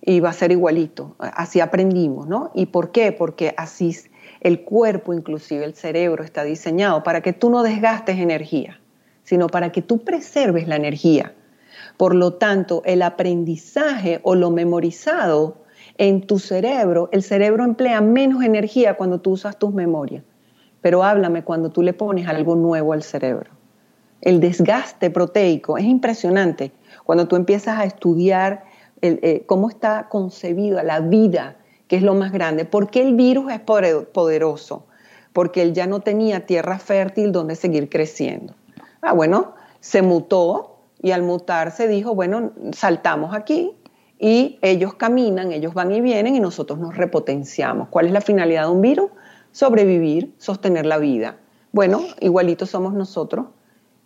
[0.03, 1.15] Y va a ser igualito.
[1.19, 2.51] Así aprendimos, ¿no?
[2.55, 3.13] ¿Y por qué?
[3.13, 3.95] Porque así
[4.41, 8.81] el cuerpo, inclusive el cerebro, está diseñado para que tú no desgastes energía,
[9.23, 11.35] sino para que tú preserves la energía.
[11.97, 15.59] Por lo tanto, el aprendizaje o lo memorizado
[15.99, 20.25] en tu cerebro, el cerebro emplea menos energía cuando tú usas tus memorias.
[20.81, 23.51] Pero háblame cuando tú le pones algo nuevo al cerebro.
[24.23, 26.73] El desgaste proteico es impresionante
[27.05, 28.65] cuando tú empiezas a estudiar
[29.03, 31.57] eh, cómo está concebida la vida,
[31.89, 32.65] que es lo más grande.
[32.65, 34.87] ¿Por qué el virus es poderoso?
[35.33, 38.55] Porque él ya no tenía tierra fértil donde seguir creciendo.
[39.01, 43.77] Ah, bueno, se mutó y al mutarse dijo, bueno, saltamos aquí,
[44.23, 47.89] y ellos caminan, ellos van y vienen y nosotros nos repotenciamos.
[47.89, 49.11] ¿Cuál es la finalidad de un virus?
[49.51, 51.39] Sobrevivir, sostener la vida.
[51.73, 53.47] Bueno, igualito somos nosotros.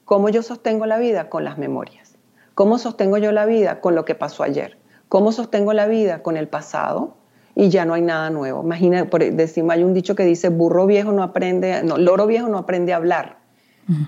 [0.05, 1.29] ¿Cómo yo sostengo la vida?
[1.29, 2.17] Con las memorias.
[2.55, 3.81] ¿Cómo sostengo yo la vida?
[3.81, 4.79] Con lo que pasó ayer.
[5.15, 6.25] ¿Cómo sostengo la vida?
[6.25, 7.15] Con el pasado.
[7.55, 8.65] Y ya no hay nada nuevo.
[8.65, 12.49] Imagina, por decimos, hay un dicho que dice, burro viejo no aprende, no, loro viejo
[12.49, 13.39] no aprende a hablar.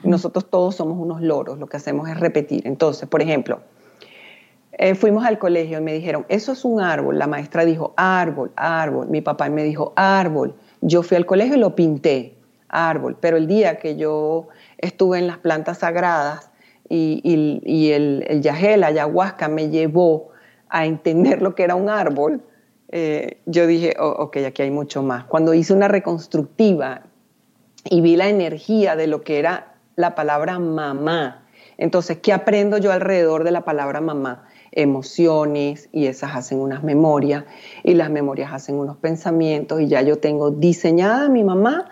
[0.03, 2.67] Nosotros todos somos unos loros, lo que hacemos es repetir.
[2.67, 3.61] Entonces, por ejemplo,
[4.73, 7.21] eh, fuimos al colegio y me dijeron, eso es un árbol.
[7.21, 9.07] La maestra dijo, árbol, árbol.
[9.07, 10.57] Mi papá me dijo, árbol.
[10.81, 12.37] Yo fui al colegio y lo pinté,
[12.69, 13.17] árbol.
[13.21, 16.51] Pero el día que yo estuve en las plantas sagradas
[16.89, 20.33] y, el, el yagé, la ayahuasca, me llevó
[20.69, 22.43] a entender lo que era un árbol,
[22.89, 25.25] eh, yo dije, oh, ok, aquí hay mucho más.
[25.25, 27.03] Cuando hice una reconstructiva
[27.85, 31.43] y vi la energía de lo que era la palabra mamá,
[31.79, 34.47] entonces, ¿qué aprendo yo alrededor de la palabra mamá?
[34.77, 37.45] emociones y esas hacen unas memorias
[37.83, 41.89] y las memorias hacen unos pensamientos y ya yo tengo diseñada a mi mamá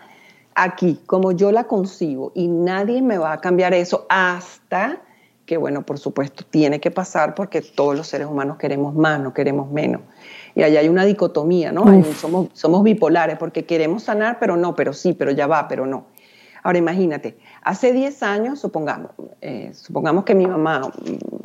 [0.55, 5.01] aquí como yo la concibo y nadie me va a cambiar eso hasta
[5.47, 9.35] que bueno, por supuesto, tiene que pasar porque todos los seres humanos queremos más, no
[9.35, 10.03] queremos menos.
[10.55, 11.85] Y allá hay una dicotomía, ¿no?
[12.15, 16.07] somos, somos bipolares porque queremos sanar, pero no, pero sí, pero ya va, pero no.
[16.63, 19.11] Ahora imagínate, hace 10 años, supongamos,
[19.43, 20.91] eh, supongamos que mi mamá,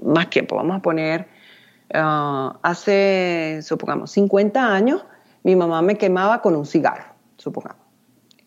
[0.02, 1.28] más tiempo, vamos a poner,
[1.94, 5.06] ah, hace, supongamos, 50 años,
[5.44, 7.04] mi mamá me quemaba con un cigarro,
[7.36, 7.82] supongamos,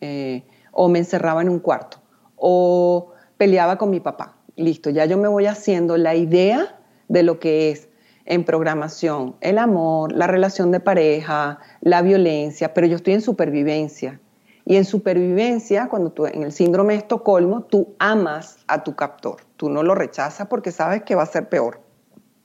[0.01, 1.97] eh, o me encerraba en un cuarto,
[2.35, 4.37] o peleaba con mi papá.
[4.55, 7.89] Listo, ya yo me voy haciendo la idea de lo que es
[8.25, 14.19] en programación el amor, la relación de pareja, la violencia, pero yo estoy en supervivencia.
[14.65, 19.41] Y en supervivencia, cuando tú en el síndrome de Estocolmo, tú amas a tu captor,
[19.57, 21.81] tú no lo rechazas porque sabes que va a ser peor.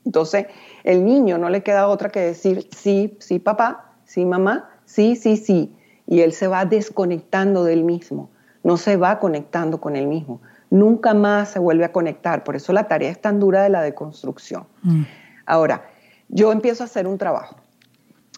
[0.04, 0.46] Entonces,
[0.84, 5.36] el niño no le queda otra que decir sí, sí papá, sí mamá, sí, sí,
[5.36, 5.76] sí.
[6.06, 8.30] Y él se va desconectando del mismo,
[8.64, 10.40] no se va conectando con él mismo.
[10.70, 12.44] Nunca más se vuelve a conectar.
[12.44, 14.66] Por eso la tarea es tan dura de la deconstrucción.
[14.82, 15.02] Mm.
[15.46, 15.88] Ahora,
[16.28, 17.56] yo empiezo a hacer un trabajo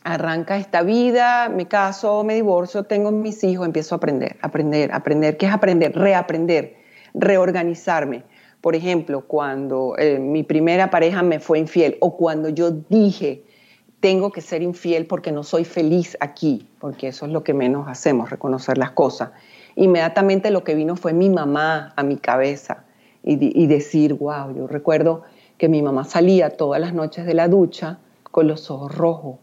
[0.03, 5.37] arranca esta vida, me caso, me divorcio, tengo mis hijos, empiezo a aprender, aprender, aprender.
[5.37, 5.95] ¿Qué es aprender?
[5.95, 6.77] Reaprender,
[7.15, 8.25] reorganizarme.
[8.61, 13.45] Por ejemplo, cuando eh, mi primera pareja me fue infiel o cuando yo dije,
[14.01, 17.89] tengo que ser infiel porque no soy feliz aquí, porque eso es lo que menos
[17.89, 19.31] hacemos, reconocer las cosas.
[19.83, 22.85] Inmediatamente lo que vino fue mi mamá a mi cabeza
[23.23, 25.23] y, y decir, wow, yo recuerdo
[25.59, 27.99] que mi mamá salía todas las noches de la ducha
[28.31, 29.37] con los ojos rojos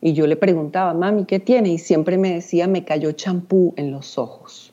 [0.00, 1.70] y yo le preguntaba, mami, ¿qué tiene?
[1.70, 4.72] Y siempre me decía, me cayó champú en los ojos.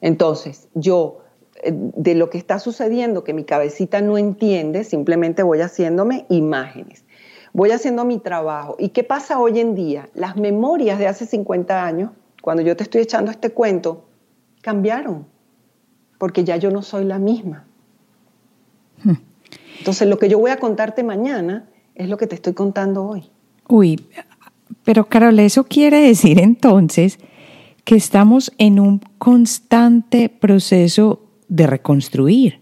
[0.00, 1.18] Entonces, yo,
[1.62, 7.04] eh, de lo que está sucediendo, que mi cabecita no entiende, simplemente voy haciéndome imágenes.
[7.52, 8.76] Voy haciendo mi trabajo.
[8.78, 10.10] ¿Y qué pasa hoy en día?
[10.14, 12.10] Las memorias de hace 50 años,
[12.42, 14.04] cuando yo te estoy echando este cuento,
[14.66, 15.26] cambiaron,
[16.18, 17.66] porque ya yo no soy la misma.
[19.04, 19.12] Hmm.
[19.78, 23.30] Entonces, lo que yo voy a contarte mañana es lo que te estoy contando hoy.
[23.68, 24.04] Uy,
[24.82, 27.20] pero Carol, eso quiere decir entonces
[27.84, 32.58] que estamos en un constante proceso de reconstruir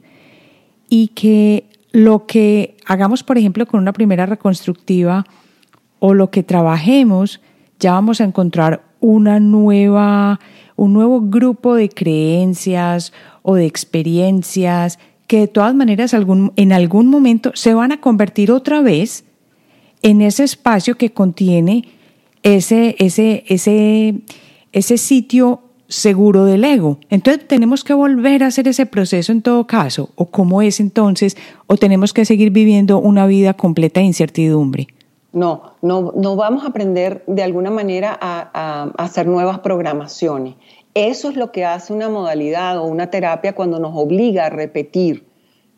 [0.90, 5.24] y que lo que hagamos, por ejemplo, con una primera reconstructiva
[6.00, 7.40] o lo que trabajemos,
[7.80, 10.38] ya vamos a encontrar una nueva,
[10.76, 13.12] un nuevo grupo de creencias
[13.42, 18.82] o de experiencias que de todas maneras en algún momento se van a convertir otra
[18.82, 19.24] vez
[20.02, 21.84] en ese espacio que contiene
[22.42, 24.20] ese, ese, ese,
[24.72, 26.98] ese sitio seguro del ego.
[27.08, 31.36] Entonces tenemos que volver a hacer ese proceso en todo caso, o cómo es entonces,
[31.66, 34.88] o tenemos que seguir viviendo una vida completa de incertidumbre.
[35.34, 40.54] No, no, no vamos a aprender de alguna manera a, hacer nuevas programaciones.
[40.94, 45.26] Eso es lo que hace una modalidad o una terapia cuando nos obliga a repetir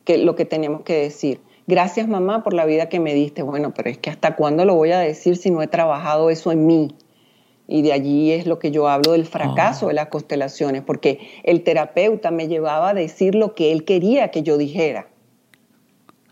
[0.05, 1.41] que, lo que tenemos que decir.
[1.67, 3.43] Gracias mamá por la vida que me diste.
[3.43, 6.53] Bueno, pero es que hasta cuándo lo voy a decir si no he trabajado eso
[6.53, 6.95] en mí.
[7.67, 9.89] Y de allí es lo que yo hablo del fracaso ah.
[9.89, 14.43] de las constelaciones, porque el terapeuta me llevaba a decir lo que él quería que
[14.43, 15.09] yo dijera.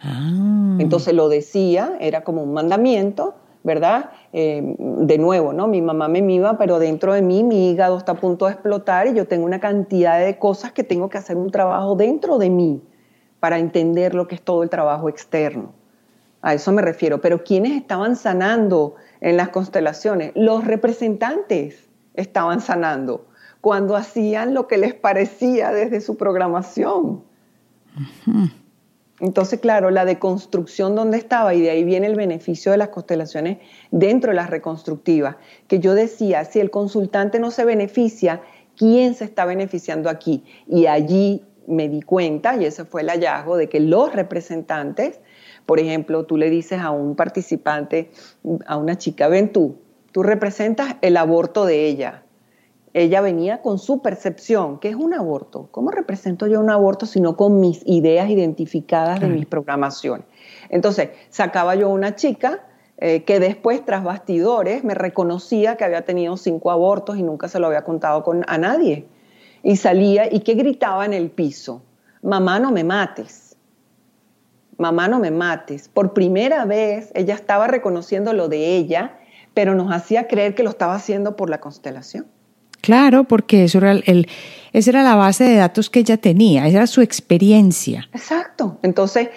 [0.05, 0.77] Ah.
[0.79, 4.11] Entonces lo decía, era como un mandamiento, ¿verdad?
[4.33, 5.67] Eh, de nuevo, ¿no?
[5.67, 9.07] Mi mamá me mima, pero dentro de mí mi hígado está a punto de explotar
[9.07, 12.51] y yo tengo una cantidad de cosas que tengo que hacer un trabajo dentro de
[12.51, 12.83] mí
[13.41, 15.73] para entender lo que es todo el trabajo externo.
[16.43, 17.23] A eso me refiero.
[17.23, 20.33] Pero ¿quiénes estaban sanando en las constelaciones?
[20.35, 23.27] Los representantes estaban sanando
[23.63, 27.25] cuando hacían lo que les parecía desde su programación.
[29.25, 33.57] Entonces, claro, la deconstrucción donde estaba, y de ahí viene el beneficio de las constelaciones
[33.91, 38.43] dentro de las reconstructivas, que yo decía, si el consultante no se beneficia,
[38.77, 40.45] ¿quién se está beneficiando aquí?
[40.67, 45.21] Y allí me di cuenta, y ese fue el hallazgo, de que los representantes,
[45.65, 48.11] por ejemplo, tú le dices a un participante,
[48.67, 49.79] a una chica, ven tú,
[50.13, 52.24] tú representas el aborto de ella,
[52.95, 55.67] ella venía con su percepción, ¿qué es un aborto?
[55.73, 60.27] ¿Cómo represento yo un aborto si no con mis ideas identificadas de mis programaciones?
[60.69, 62.65] Entonces, sacaba yo una chica
[62.99, 67.59] eh, que después, tras bastidores, me reconocía que había tenido cinco abortos y nunca se
[67.59, 69.09] lo había contado con, a nadie.
[69.65, 71.83] Y salía y que gritaba en el piso,
[72.23, 73.57] mamá no me mates,
[74.79, 75.89] mamá no me mates.
[75.89, 79.19] Por primera vez ella estaba reconociendo lo de ella,
[79.53, 82.27] pero nos hacía creer que lo estaba haciendo por la constelación.
[82.85, 84.29] Claro, porque eso era el,
[84.75, 88.11] esa era la base de datos que ella tenía, esa era su experiencia.
[88.13, 88.79] Exacto.
[88.83, 89.31] Entonces,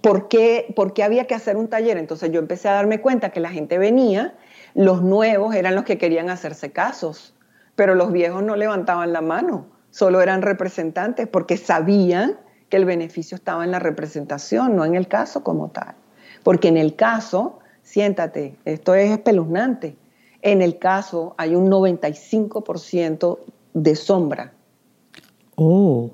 [0.00, 1.96] ¿por qué, ¿por qué había que hacer un taller?
[1.96, 4.36] Entonces yo empecé a darme cuenta que la gente venía,
[4.76, 7.34] los nuevos eran los que querían hacerse casos,
[7.74, 13.34] pero los viejos no levantaban la mano, solo eran representantes porque sabían que el beneficio
[13.34, 15.96] estaba en la representación, no en el caso como tal.
[16.44, 19.96] Porque en el caso, siéntate, esto es espeluznante
[20.42, 23.38] en el caso hay un 95%
[23.74, 24.52] de sombra.
[25.56, 26.10] Oh.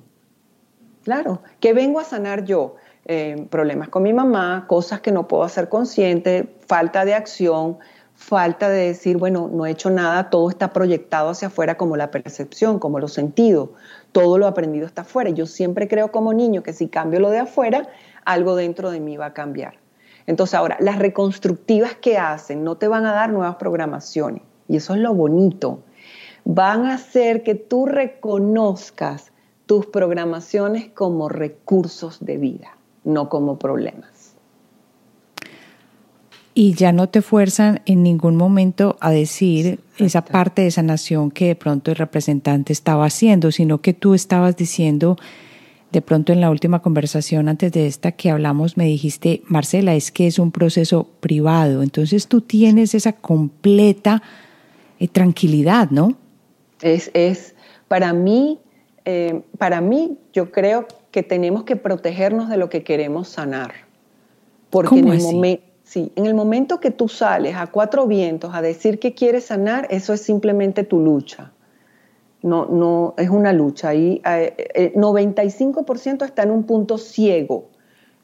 [1.03, 2.77] Claro, ¿qué vengo a sanar yo?
[3.07, 7.77] Eh, problemas con mi mamá, cosas que no puedo hacer consciente, falta de acción,
[8.15, 12.11] falta de decir, bueno, no he hecho nada, todo está proyectado hacia afuera como la
[12.11, 13.71] percepción, como los sentidos,
[14.13, 15.29] todo lo aprendido está afuera.
[15.31, 17.89] Yo siempre creo como niño que si cambio lo de afuera,
[18.25, 19.84] algo dentro de mí va a cambiar.
[20.27, 24.95] Entonces ahora, las reconstructivas que hacen no te van a dar nuevas programaciones, y eso
[24.95, 25.81] es lo bonito.
[26.45, 29.33] Van a hacer que tú reconozcas
[29.67, 34.35] tus programaciones como recursos de vida, no como problemas.
[36.57, 41.49] Y ya no te fuerzan en ningún momento a decir esa parte de sanación que
[41.49, 45.17] de pronto el representante estaba haciendo, sino que tú estabas diciendo,
[45.95, 50.11] de pronto en la última conversación antes de esta que hablamos me dijiste, Marcela, es
[50.11, 54.21] que es un proceso privado, entonces tú tienes esa completa
[54.99, 56.19] eh, tranquilidad, ¿no?
[56.83, 57.55] Es, es
[57.87, 58.59] para mí,
[59.05, 63.73] eh, para mí yo creo que tenemos que protegernos de lo que queremos sanar.
[64.71, 68.99] Porque en, el sí, en el momento que tú sales a cuatro vientos a decir
[68.99, 71.53] que quieres sanar, eso es simplemente tu lucha
[72.45, 73.89] no, no es una lucha.
[73.89, 77.71] Ahí eh, 95% eh, está en un punto ciego.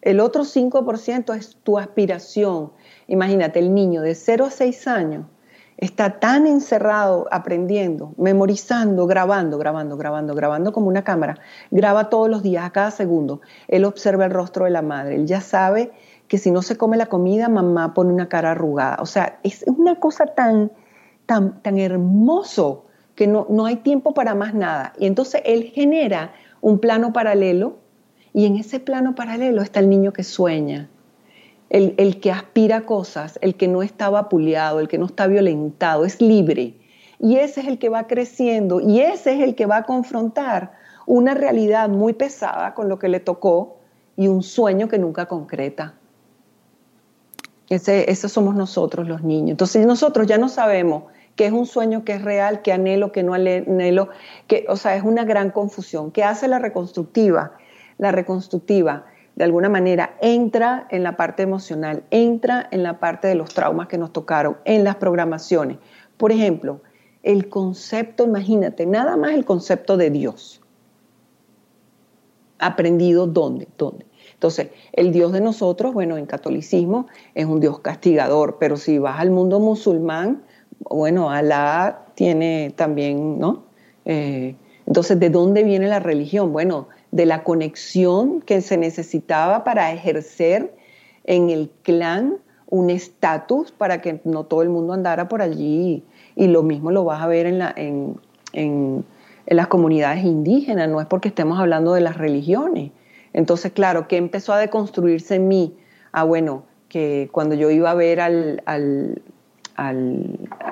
[0.02, 2.72] El otro 5% es tu aspiración.
[3.08, 5.26] Imagínate, el niño de 0 a 6 años
[5.78, 11.38] está tan encerrado aprendiendo, memorizando, grabando, grabando, grabando, grabando como una cámara.
[11.70, 13.40] Graba todos los días, a cada segundo.
[13.68, 15.16] Él observa el rostro de la madre.
[15.16, 15.92] Él ya sabe
[16.28, 18.98] que si no se come la comida, mamá pone una cara arrugada.
[19.00, 20.70] O sea, es una cosa tan,
[21.24, 22.84] tan, tan hermoso
[23.20, 24.94] que no, no hay tiempo para más nada.
[24.98, 27.76] Y entonces él genera un plano paralelo
[28.32, 30.88] y en ese plano paralelo está el niño que sueña,
[31.68, 36.06] el, el, que aspira cosas, el que no está vapuleado, el que no está violentado,
[36.06, 36.76] es libre.
[37.18, 40.72] Y ese es el que va creciendo y ese es el que va a confrontar
[41.04, 43.80] una realidad muy pesada con lo que le tocó
[44.16, 45.92] y un sueño que nunca concreta.
[47.70, 49.52] Ese, somos nosotros los niños.
[49.52, 51.04] Entonces nosotros ya no sabemos
[51.36, 54.08] qué es un sueño, qué es real, qué anhelo, qué no anhelo,
[54.48, 56.10] que, o sea, es una gran confusión.
[56.10, 57.52] ¿Qué hace la reconstructiva?
[57.96, 59.06] La reconstructiva,
[59.36, 63.86] de alguna manera, entra en la parte emocional, entra en la parte de los traumas
[63.86, 65.78] que nos tocaron, en las programaciones.
[66.16, 66.80] Por ejemplo,
[67.22, 70.60] el concepto, imagínate, nada más el concepto de Dios.
[72.58, 73.68] ¿Aprendido dónde?
[73.78, 74.09] ¿Dónde?
[74.40, 79.20] Entonces, el Dios de nosotros, bueno, en catolicismo es un Dios castigador, pero si vas
[79.20, 80.44] al mundo musulmán,
[80.78, 83.64] bueno, Alá tiene también, ¿no?
[84.06, 84.54] Eh,
[84.86, 86.54] entonces, ¿de dónde viene la religión?
[86.54, 90.74] Bueno, de la conexión que se necesitaba para ejercer
[91.24, 92.38] en el clan
[92.70, 96.02] un estatus para que no todo el mundo andara por allí.
[96.34, 98.16] Y lo mismo lo vas a ver en, la, en,
[98.54, 99.04] en
[99.44, 102.92] las comunidades indígenas, no es porque estemos hablando de las religiones.
[103.32, 105.76] Entonces, claro, ¿qué empezó a deconstruirse en mí?
[106.12, 109.22] Ah, bueno, que cuando yo iba a ver al, al,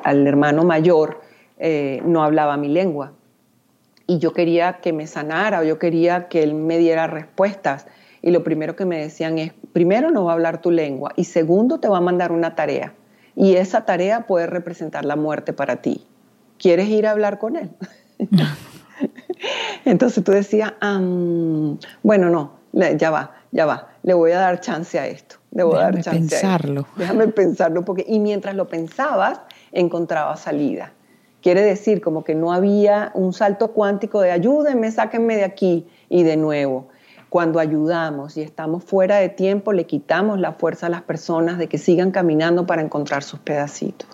[0.04, 1.20] hermano mayor,
[1.58, 3.12] eh, no hablaba mi lengua.
[4.06, 7.86] Y yo quería que me sanara o yo quería que él me diera respuestas.
[8.20, 11.24] Y lo primero que me decían es, primero no va a hablar tu lengua y
[11.24, 12.94] segundo te va a mandar una tarea.
[13.36, 16.04] Y esa tarea puede representar la muerte para ti.
[16.58, 17.70] ¿Quieres ir a hablar con él?
[19.84, 20.74] Entonces tú decías,
[22.02, 25.36] bueno, no, ya va, ya va, le voy a dar chance a esto.
[25.50, 26.86] Le voy Déjame a dar chance pensarlo.
[26.96, 29.40] Déjame pensarlo, porque, y mientras lo pensabas,
[29.72, 30.92] encontraba salida.
[31.40, 36.24] Quiere decir como que no había un salto cuántico de ayúdenme, sáquenme de aquí y
[36.24, 36.88] de nuevo.
[37.28, 41.68] Cuando ayudamos y estamos fuera de tiempo, le quitamos la fuerza a las personas de
[41.68, 44.08] que sigan caminando para encontrar sus pedacitos.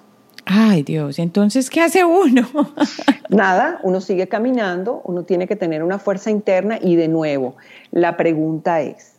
[0.46, 2.46] Ay Dios, entonces, ¿qué hace uno?
[3.30, 7.56] Nada, uno sigue caminando, uno tiene que tener una fuerza interna y de nuevo,
[7.90, 9.14] la pregunta es,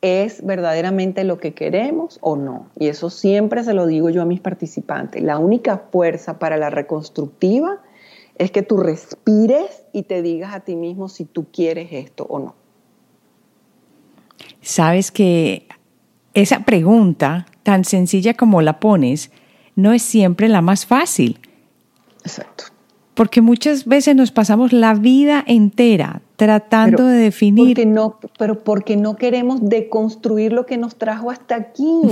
[0.00, 2.66] ¿es verdaderamente lo que queremos o no?
[2.78, 5.22] Y eso siempre se lo digo yo a mis participantes.
[5.22, 7.80] La única fuerza para la reconstructiva
[8.36, 12.38] es que tú respires y te digas a ti mismo si tú quieres esto o
[12.38, 12.54] no.
[14.60, 15.66] Sabes que
[16.34, 19.30] esa pregunta, tan sencilla como la pones,
[19.76, 21.38] no es siempre la más fácil.
[22.24, 22.64] Exacto.
[23.14, 27.76] Porque muchas veces nos pasamos la vida entera tratando de definir.
[27.76, 32.02] Porque no, pero porque no queremos deconstruir lo que nos trajo hasta aquí.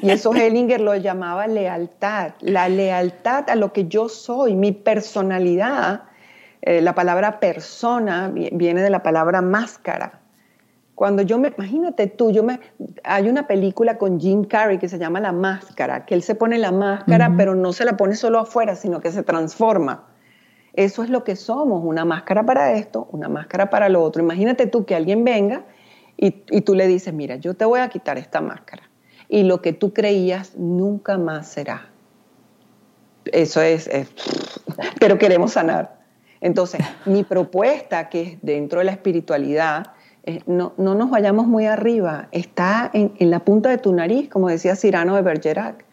[0.00, 2.32] Y eso Hellinger lo llamaba lealtad.
[2.40, 6.04] La lealtad a lo que yo soy, mi personalidad.
[6.62, 10.20] Eh, la palabra persona viene de la palabra máscara.
[10.94, 12.60] Cuando yo me, imagínate tú, yo me,
[13.02, 16.56] hay una película con Jim Carrey que se llama La Máscara, que él se pone
[16.58, 20.04] la máscara, pero no se la pone solo afuera, sino que se transforma.
[20.72, 24.22] Eso es lo que somos, una máscara para esto, una máscara para lo otro.
[24.22, 25.64] Imagínate tú que alguien venga
[26.16, 28.84] y, tú le dices, mira, yo te voy a quitar esta máscara
[29.28, 31.88] y lo que tú creías nunca más será.
[33.24, 34.08] Eso es, es
[35.00, 35.98] pero queremos sanar.
[36.40, 39.92] Entonces, mi propuesta, que es dentro de la espiritualidad,
[40.26, 44.74] eh, no, nos vayamos muy arriba, está en, la punta de tu nariz, como decía
[44.74, 45.84] Cyrano de Bergerac.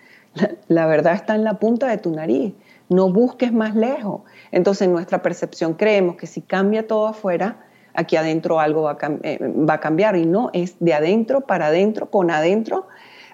[0.67, 2.53] La, verdad está en la punta de tu nariz,
[2.87, 4.21] no busques más lejos.
[4.51, 9.19] Entonces, en nuestra percepción creemos que si cambia todo afuera, aquí adentro algo va a,
[9.23, 12.87] eh, va a cambiar y no, es de adentro para adentro, con adentro,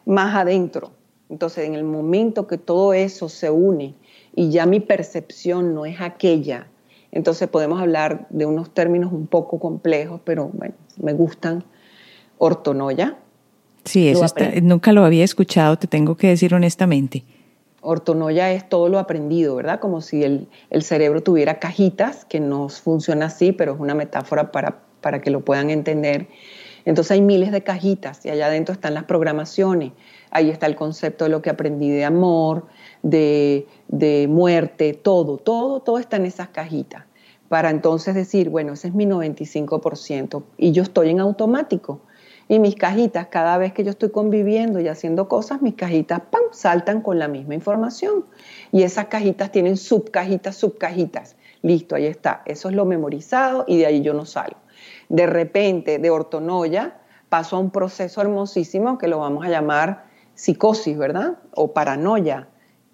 [0.05, 0.91] más adentro.
[1.29, 3.93] Entonces, en el momento que todo eso se une
[4.33, 6.67] y ya mi percepción no es aquella,
[7.11, 11.63] entonces podemos hablar de unos términos un poco complejos, pero bueno, me gustan.
[12.37, 13.17] Ortonoya.
[13.83, 14.25] Sí, eso
[14.61, 17.23] nunca lo había escuchado, te tengo que decir honestamente.
[17.81, 19.79] Ortonoya es todo lo aprendido, ¿verdad?
[19.79, 20.49] Como si el,
[20.81, 25.45] cerebro tuviera cajitas, que no funciona así, pero es una metáfora para, para que lo
[25.45, 26.27] puedan entender.
[26.85, 29.93] Entonces hay miles de cajitas y allá adentro están las programaciones.
[30.31, 32.67] Ahí está el concepto de lo que aprendí de amor,
[33.03, 37.03] de, de muerte, todo, todo, todo está en esas cajitas
[37.49, 42.01] para entonces decir, bueno, ese es mi 95% y yo estoy en automático.
[42.49, 46.43] Y mis cajitas, cada vez que yo estoy conviviendo y haciendo cosas, mis cajitas, ¡pam!,
[46.51, 48.25] saltan con la misma información.
[48.71, 51.35] Y esas cajitas tienen subcajitas, subcajitas.
[51.61, 52.43] Listo, ahí está.
[52.45, 54.57] Eso es lo memorizado y de ahí yo no salgo.
[55.09, 60.97] De repente, de ortonoya, paso a un proceso hermosísimo que lo vamos a llamar psicosis,
[60.97, 61.39] ¿verdad?
[61.53, 62.47] O paranoia,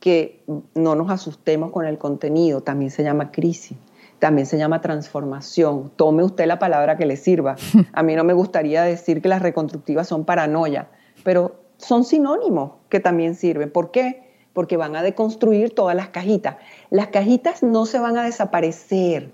[0.04, 0.44] que
[0.76, 3.78] no nos asustemos con el contenido, también se llama crisis
[4.20, 5.92] también se llama transformación.
[5.98, 7.58] Tome usted la palabra que le sirva.
[7.92, 10.88] A mí no me gustaría decir que las reconstructivas son paranoia,
[11.26, 13.70] pero son sinónimos que también sirven.
[13.70, 14.24] ¿Por qué?
[14.54, 16.56] Porque van a deconstruir todas las cajitas.
[16.90, 19.34] Las cajitas no se van a desaparecer.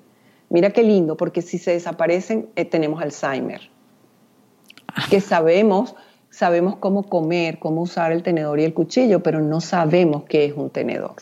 [0.49, 3.69] Mira qué lindo, porque si se desaparecen, eh, tenemos Alzheimer.
[5.11, 5.95] Que sabemos,
[6.39, 10.53] sabemos cómo comer, cómo usar el tenedor y el cuchillo, pero no sabemos qué es
[10.55, 11.15] un tenedor.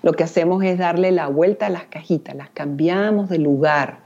[0.00, 3.98] Lo que hacemos es darle la vuelta a las cajitas, las cambiamos de lugar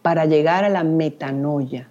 [0.00, 1.90] para llegar a la metanoia,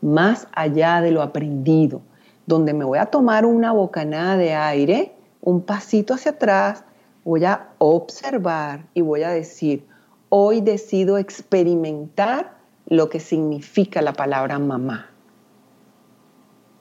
[0.00, 2.02] más allá de lo aprendido,
[2.46, 6.82] donde me voy a tomar una bocanada de aire, un pasito hacia atrás,
[7.22, 9.86] voy a observar y voy a decir,
[10.28, 12.56] hoy decido experimentar
[12.88, 15.10] lo que significa la palabra mamá.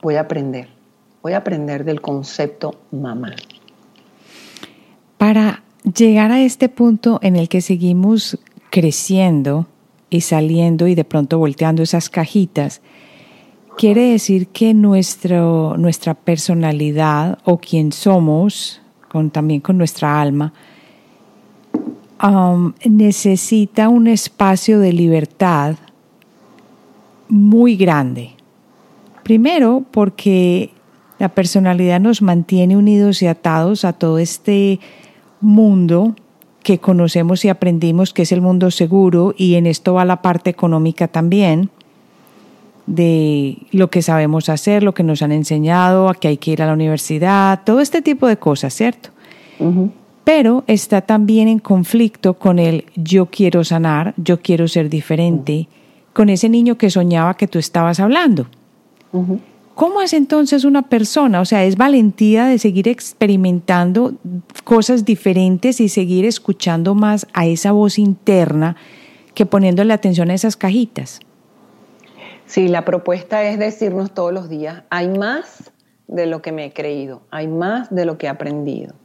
[0.08, 0.70] Voy a aprender,
[1.22, 3.36] voy a aprender del concepto mamá.
[5.18, 8.40] Para llegar a este punto en el que seguimos
[8.70, 9.68] creciendo
[10.10, 12.80] y saliendo y de pronto volteando esas cajitas,
[13.78, 18.80] quiere decir que nuestro, nuestra personalidad o quien somos,
[19.34, 20.54] también con nuestra alma,
[22.24, 25.76] um, necesita un espacio de libertad
[27.28, 28.37] muy grande.
[29.28, 30.70] Primero, porque
[31.20, 34.80] la personalidad nos mantiene unidos y atados a todo este
[35.42, 36.16] mundo
[36.64, 40.50] que conocemos y aprendimos que es el mundo seguro y en esto va la parte
[40.50, 41.70] económica también
[42.86, 46.62] de lo que sabemos hacer, lo que nos han enseñado, a que hay que ir
[46.62, 49.10] a la universidad, todo este tipo de cosas, ¿cierto?
[50.24, 55.68] Pero está también en conflicto con el yo quiero sanar, yo quiero ser diferente,
[56.14, 58.48] con ese niño que soñaba que tú estabas hablando.
[59.76, 61.40] ¿Cómo es entonces una persona?
[61.40, 64.14] O sea, es valentía de seguir experimentando
[64.64, 68.76] cosas diferentes y seguir escuchando más a esa voz interna
[69.36, 71.20] que poniéndole atención a esas cajitas.
[72.48, 75.72] Sí, la propuesta es decirnos todos los días, hay más
[76.08, 78.96] de lo que me he creído, hay más de lo que he aprendido.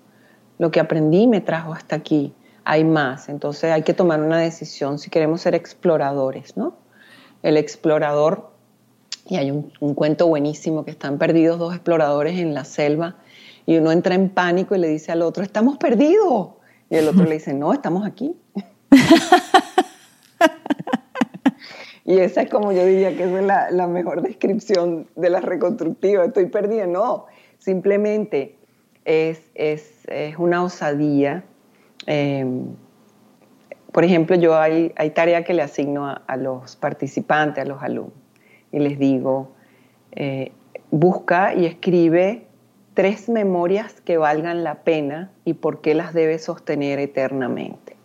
[0.58, 2.32] Lo que aprendí me trajo hasta aquí,
[2.64, 3.28] hay más.
[3.28, 6.76] Entonces hay que tomar una decisión si queremos ser exploradores, ¿no?
[7.42, 8.51] El explorador,
[9.26, 13.16] y hay un, cuento buenísimo que están perdidos dos exploradores en la selva
[13.66, 16.50] y uno entra en pánico y le dice al otro, estamos perdidos.
[16.90, 18.36] Y el otro le dice, no, estamos aquí.
[22.04, 26.24] Y esa es como yo diría que es la, mejor descripción de la reconstructiva.
[26.24, 27.26] Estoy perdida, no.
[27.58, 28.56] Simplemente
[29.04, 29.40] es,
[30.38, 31.44] una osadía.
[32.06, 32.74] Em,
[33.92, 38.14] por ejemplo, yo hay, hay tarea que le asigno a, los participantes, a los alumnos,
[38.72, 39.52] y les digo,
[40.12, 40.52] eh,
[40.90, 42.46] busca y escribe
[42.94, 47.96] tres memorias que valgan la pena y por qué las debes sostener eternamente.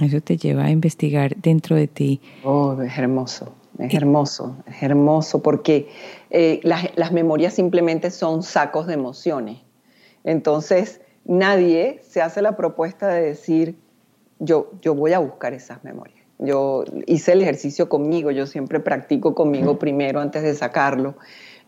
[0.00, 2.20] Eso te lleva a investigar dentro de ti.
[2.42, 5.88] Oh, es hermoso, es hermoso, es hermoso porque
[6.30, 9.58] eh, las, memorias simplemente son sacos de emociones.
[10.24, 13.76] Entonces, nadie se hace la propuesta de decir,
[14.38, 16.19] yo, yo voy a buscar esas memorias.
[16.42, 21.14] Yo hice el ejercicio conmigo, yo siempre practico conmigo primero antes de sacarlo.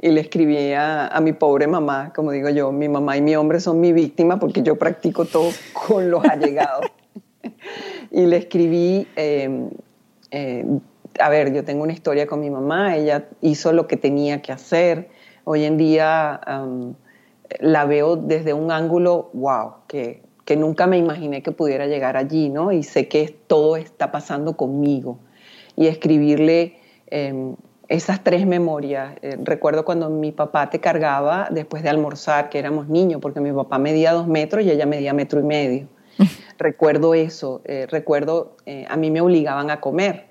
[0.01, 3.37] Y le escribí a, a, mi pobre mamá, como digo yo, mi mamá y mi
[3.37, 5.51] hombre son mi víctima porque yo practico todo
[5.87, 6.87] con los allegados.
[8.11, 9.71] y le escribí, em,
[10.31, 10.65] eh,
[11.19, 14.53] a ver, yo tengo una historia con mi mamá, ella hizo lo que tenía que
[14.53, 15.09] hacer,
[15.45, 16.41] hoy en día
[17.61, 22.49] la veo desde un ángulo, wow, que, que, nunca me imaginé que pudiera llegar allí,
[22.49, 22.73] ¿no?
[22.73, 25.19] Y sé que todo está pasando conmigo.
[25.77, 27.57] Y escribirle em,
[27.89, 29.15] esas tres memorias.
[29.23, 33.53] Eh, recuerdo cuando mi papá te cargaba después de almorzar, que éramos niños, porque mi
[33.53, 35.89] papá medía dos metros y ella medía metro y medio
[36.59, 40.27] recuerdo eso, eh, recuerdo, eh, a mí me obligaban a comer.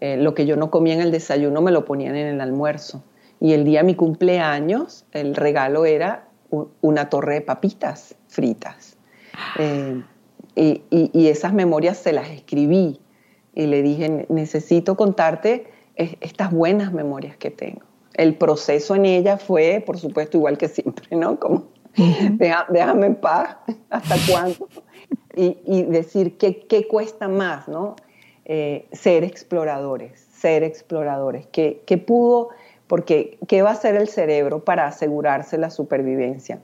[0.00, 3.04] Eh, lo que yo no comía en el desayuno me lo ponían en el almuerzo.
[3.40, 6.28] Y el día de mi cumpleaños, el regalo era
[6.80, 8.93] una torre de papitas fritas.
[10.56, 13.00] Y, y, esas memorias se las escribí
[13.54, 15.66] y le dije, necesito contarte
[15.96, 17.82] estas buenas memorias que tengo.
[18.14, 21.40] El proceso en ella fue, por supuesto, igual que siempre, ¿no?
[21.40, 21.64] Como,
[22.68, 23.56] déjame en paz,
[23.90, 24.68] ¿hasta cuándo?
[25.36, 27.96] y, decir qué, cuesta más, ¿no?
[28.44, 31.46] Eh, ser exploradores, ser exploradores.
[31.46, 32.50] ¿Qué, ¿Qué, pudo,
[32.86, 36.60] porque qué va a hacer el cerebro para asegurarse la supervivencia?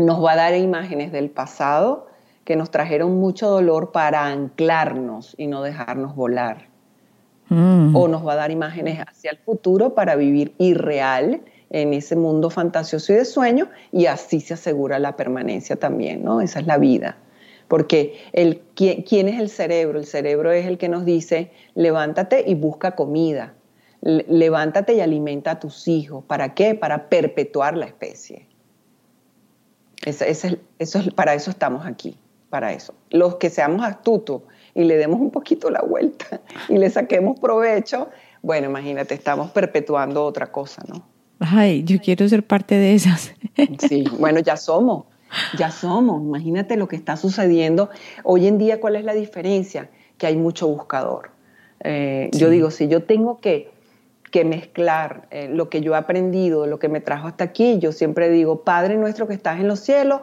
[0.00, 2.06] Nos va a dar imágenes del pasado
[2.44, 6.68] que nos trajeron mucho dolor para anclarnos y no dejarnos volar.
[7.50, 7.94] Mm.
[7.94, 12.48] O nos va a dar imágenes hacia el futuro para vivir irreal en ese mundo
[12.48, 16.40] fantasioso y de sueño y así se asegura la permanencia también, ¿no?
[16.40, 17.18] Esa es la vida.
[17.68, 19.98] Porque el, ¿quién es el cerebro?
[19.98, 23.52] El cerebro es el que nos dice, levántate y busca comida,
[24.00, 26.24] levántate y alimenta a tus hijos.
[26.24, 26.74] ¿Para qué?
[26.74, 28.49] Para perpetuar la especie.
[30.04, 30.24] Eso
[30.78, 32.16] es, para eso estamos aquí,
[32.48, 32.94] para eso.
[33.10, 34.42] Los que seamos astutos
[34.74, 38.08] y le demos un poquito la vuelta y le saquemos provecho,
[38.42, 41.04] bueno, imagínate, estamos perpetuando otra cosa, ¿no?
[41.40, 43.32] Ay, yo quiero ser parte de esas.
[43.88, 45.04] Sí, bueno, ya somos,
[45.58, 46.22] ya somos.
[46.22, 47.88] Imagínate lo que está sucediendo.
[48.24, 49.90] Hoy en día, ¿cuál es la diferencia?
[50.18, 51.30] Que hay mucho buscador.
[51.82, 53.70] Eh, yo digo, si yo tengo que,
[54.44, 58.30] mezclar eh, lo que yo he aprendido, lo que me trajo hasta aquí, yo siempre
[58.30, 60.22] digo, Padre nuestro que estás en los cielos,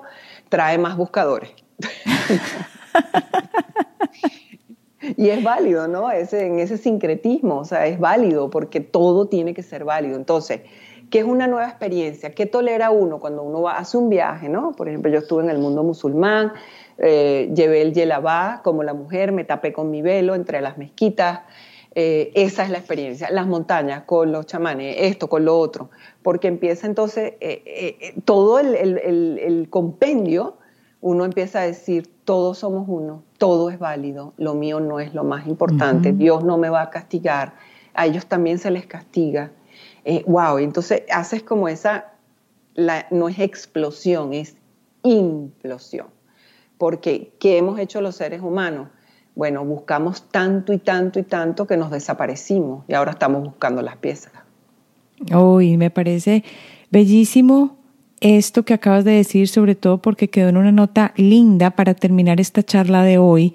[0.49, 1.51] trae más buscadores.
[5.17, 6.11] y es válido, ¿no?
[6.11, 10.15] Ese, en ese sincretismo, o sea, es válido porque todo tiene que ser válido.
[10.15, 10.61] Entonces,
[11.09, 12.31] ¿qué es una nueva experiencia?
[12.31, 14.73] ¿Qué tolera uno cuando uno va, hace un viaje, ¿no?
[14.73, 16.53] Por ejemplo, yo estuve en el mundo musulmán,
[16.97, 21.41] eh, llevé el yelabá como la mujer, me tapé con mi velo entre las mezquitas.
[21.99, 23.31] Eh, esa es la experiencia.
[23.31, 25.89] Las montañas con los chamanes, esto con lo otro.
[26.21, 30.57] Porque empieza entonces eh, todo el, el compendio
[31.01, 35.23] uno empieza a decir, todos somos uno, todo es válido, lo mío no es lo
[35.23, 37.53] más importante, Dios no me va a castigar,
[37.93, 39.51] a ellos también se les castiga.
[40.05, 42.13] Eh, wow, entonces haces como esa,
[43.11, 44.55] no es explosión, es
[45.03, 46.07] implosión.
[46.77, 48.89] Porque, ¿qué hemos hecho los seres humanos?
[49.37, 53.95] Bueno, buscamos tanto y tanto y tanto que nos desaparecimos y ahora estamos buscando las
[53.95, 54.33] piezas.
[55.31, 56.43] Uy, me parece
[56.89, 57.77] bellísimo
[58.19, 62.41] esto que acabas de decir, sobre todo porque quedó en una nota linda para terminar
[62.41, 63.53] esta charla de hoy.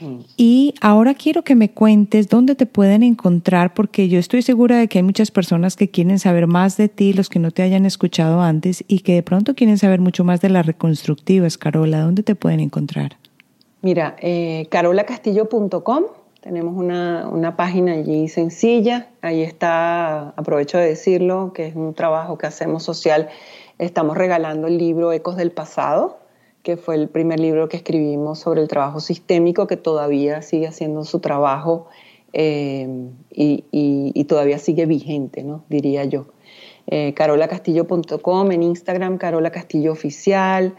[0.00, 0.16] Mm.
[0.36, 4.88] Y ahora quiero que me cuentes dónde te pueden encontrar, porque yo estoy segura de
[4.88, 7.86] que hay muchas personas que quieren saber más de ti, los que no te hayan
[7.86, 11.56] escuchado antes, y que de pronto quieren saber mucho más de las reconstructivas.
[11.56, 13.16] Carola, ¿dónde te pueden encontrar?
[13.82, 16.04] Mira, eh, carolacastillo.com,
[16.40, 22.38] tenemos una, una página allí sencilla, ahí está, aprovecho de decirlo, que es un trabajo
[22.38, 23.28] que hacemos social
[23.80, 26.18] Estamos regalando el libro Ecos del Pasado,
[26.62, 31.02] que fue el primer libro que escribimos sobre el trabajo sistémico, que todavía sigue haciendo
[31.04, 31.88] su trabajo
[32.34, 32.86] eh,
[33.30, 35.64] y, todavía sigue vigente, ¿no?
[35.70, 36.26] diría yo.
[36.88, 40.74] Eh, carolacastillo.com, en Instagram, Carola Castillo Oficial,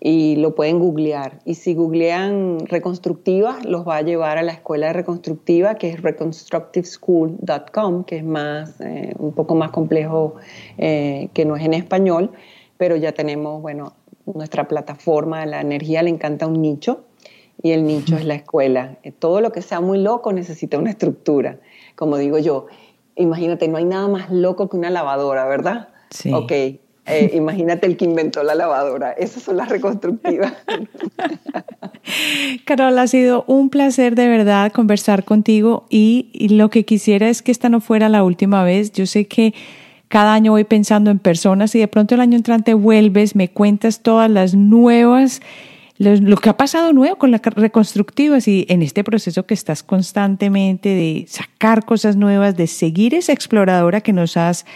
[0.00, 1.40] y lo pueden googlear.
[1.44, 6.02] Y si googlean reconstructivas, los va a llevar a la escuela de reconstructiva, que es
[6.02, 10.34] reconstructiveschool.com, que es más, eh, un poco más complejo,
[10.78, 12.32] eh, que no es en español,
[12.76, 13.94] pero ya tenemos, bueno,
[14.26, 17.04] nuestra plataforma, la energía le encanta un nicho,
[17.62, 18.98] y el nicho es la escuela.
[19.02, 21.58] Eh, todo lo que sea muy loco necesita una estructura.
[21.94, 22.66] Como digo yo,
[23.16, 25.88] imagínate, no hay nada más loco que una lavadora, ¿verdad?
[26.10, 26.32] Sí.
[26.32, 26.52] Ok,
[27.06, 29.12] eh, imagínate el que inventó la lavadora.
[29.12, 30.54] Esas son las reconstructivas.
[32.64, 37.52] Carol, ha sido un placer de verdad conversar contigo y, lo que quisiera es que
[37.52, 38.92] esta no fuera la última vez.
[38.92, 39.54] Yo sé que
[40.08, 44.00] cada año voy pensando en personas y de pronto el año entrante vuelves, me cuentas
[44.00, 45.40] todas las nuevas,
[45.98, 50.88] lo que ha pasado nuevo con las reconstructivas y en este proceso que estás constantemente
[50.90, 54.66] de sacar cosas nuevas, de seguir esa exploradora que nos has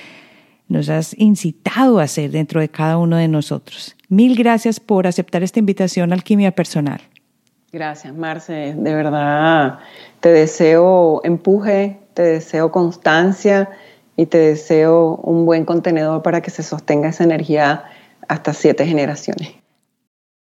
[0.71, 3.97] nos has incitado a hacer dentro de cada uno de nosotros.
[4.09, 7.01] Mil gracias por aceptar esta invitación a Alquimia Personal.
[7.73, 8.75] Gracias, Marce.
[8.77, 9.81] De verdad,
[10.21, 13.69] te deseo empuje, te deseo constancia
[14.17, 17.85] y te deseo un buen contenedor para que se sostenga esa energía
[18.29, 19.51] hasta siete generaciones.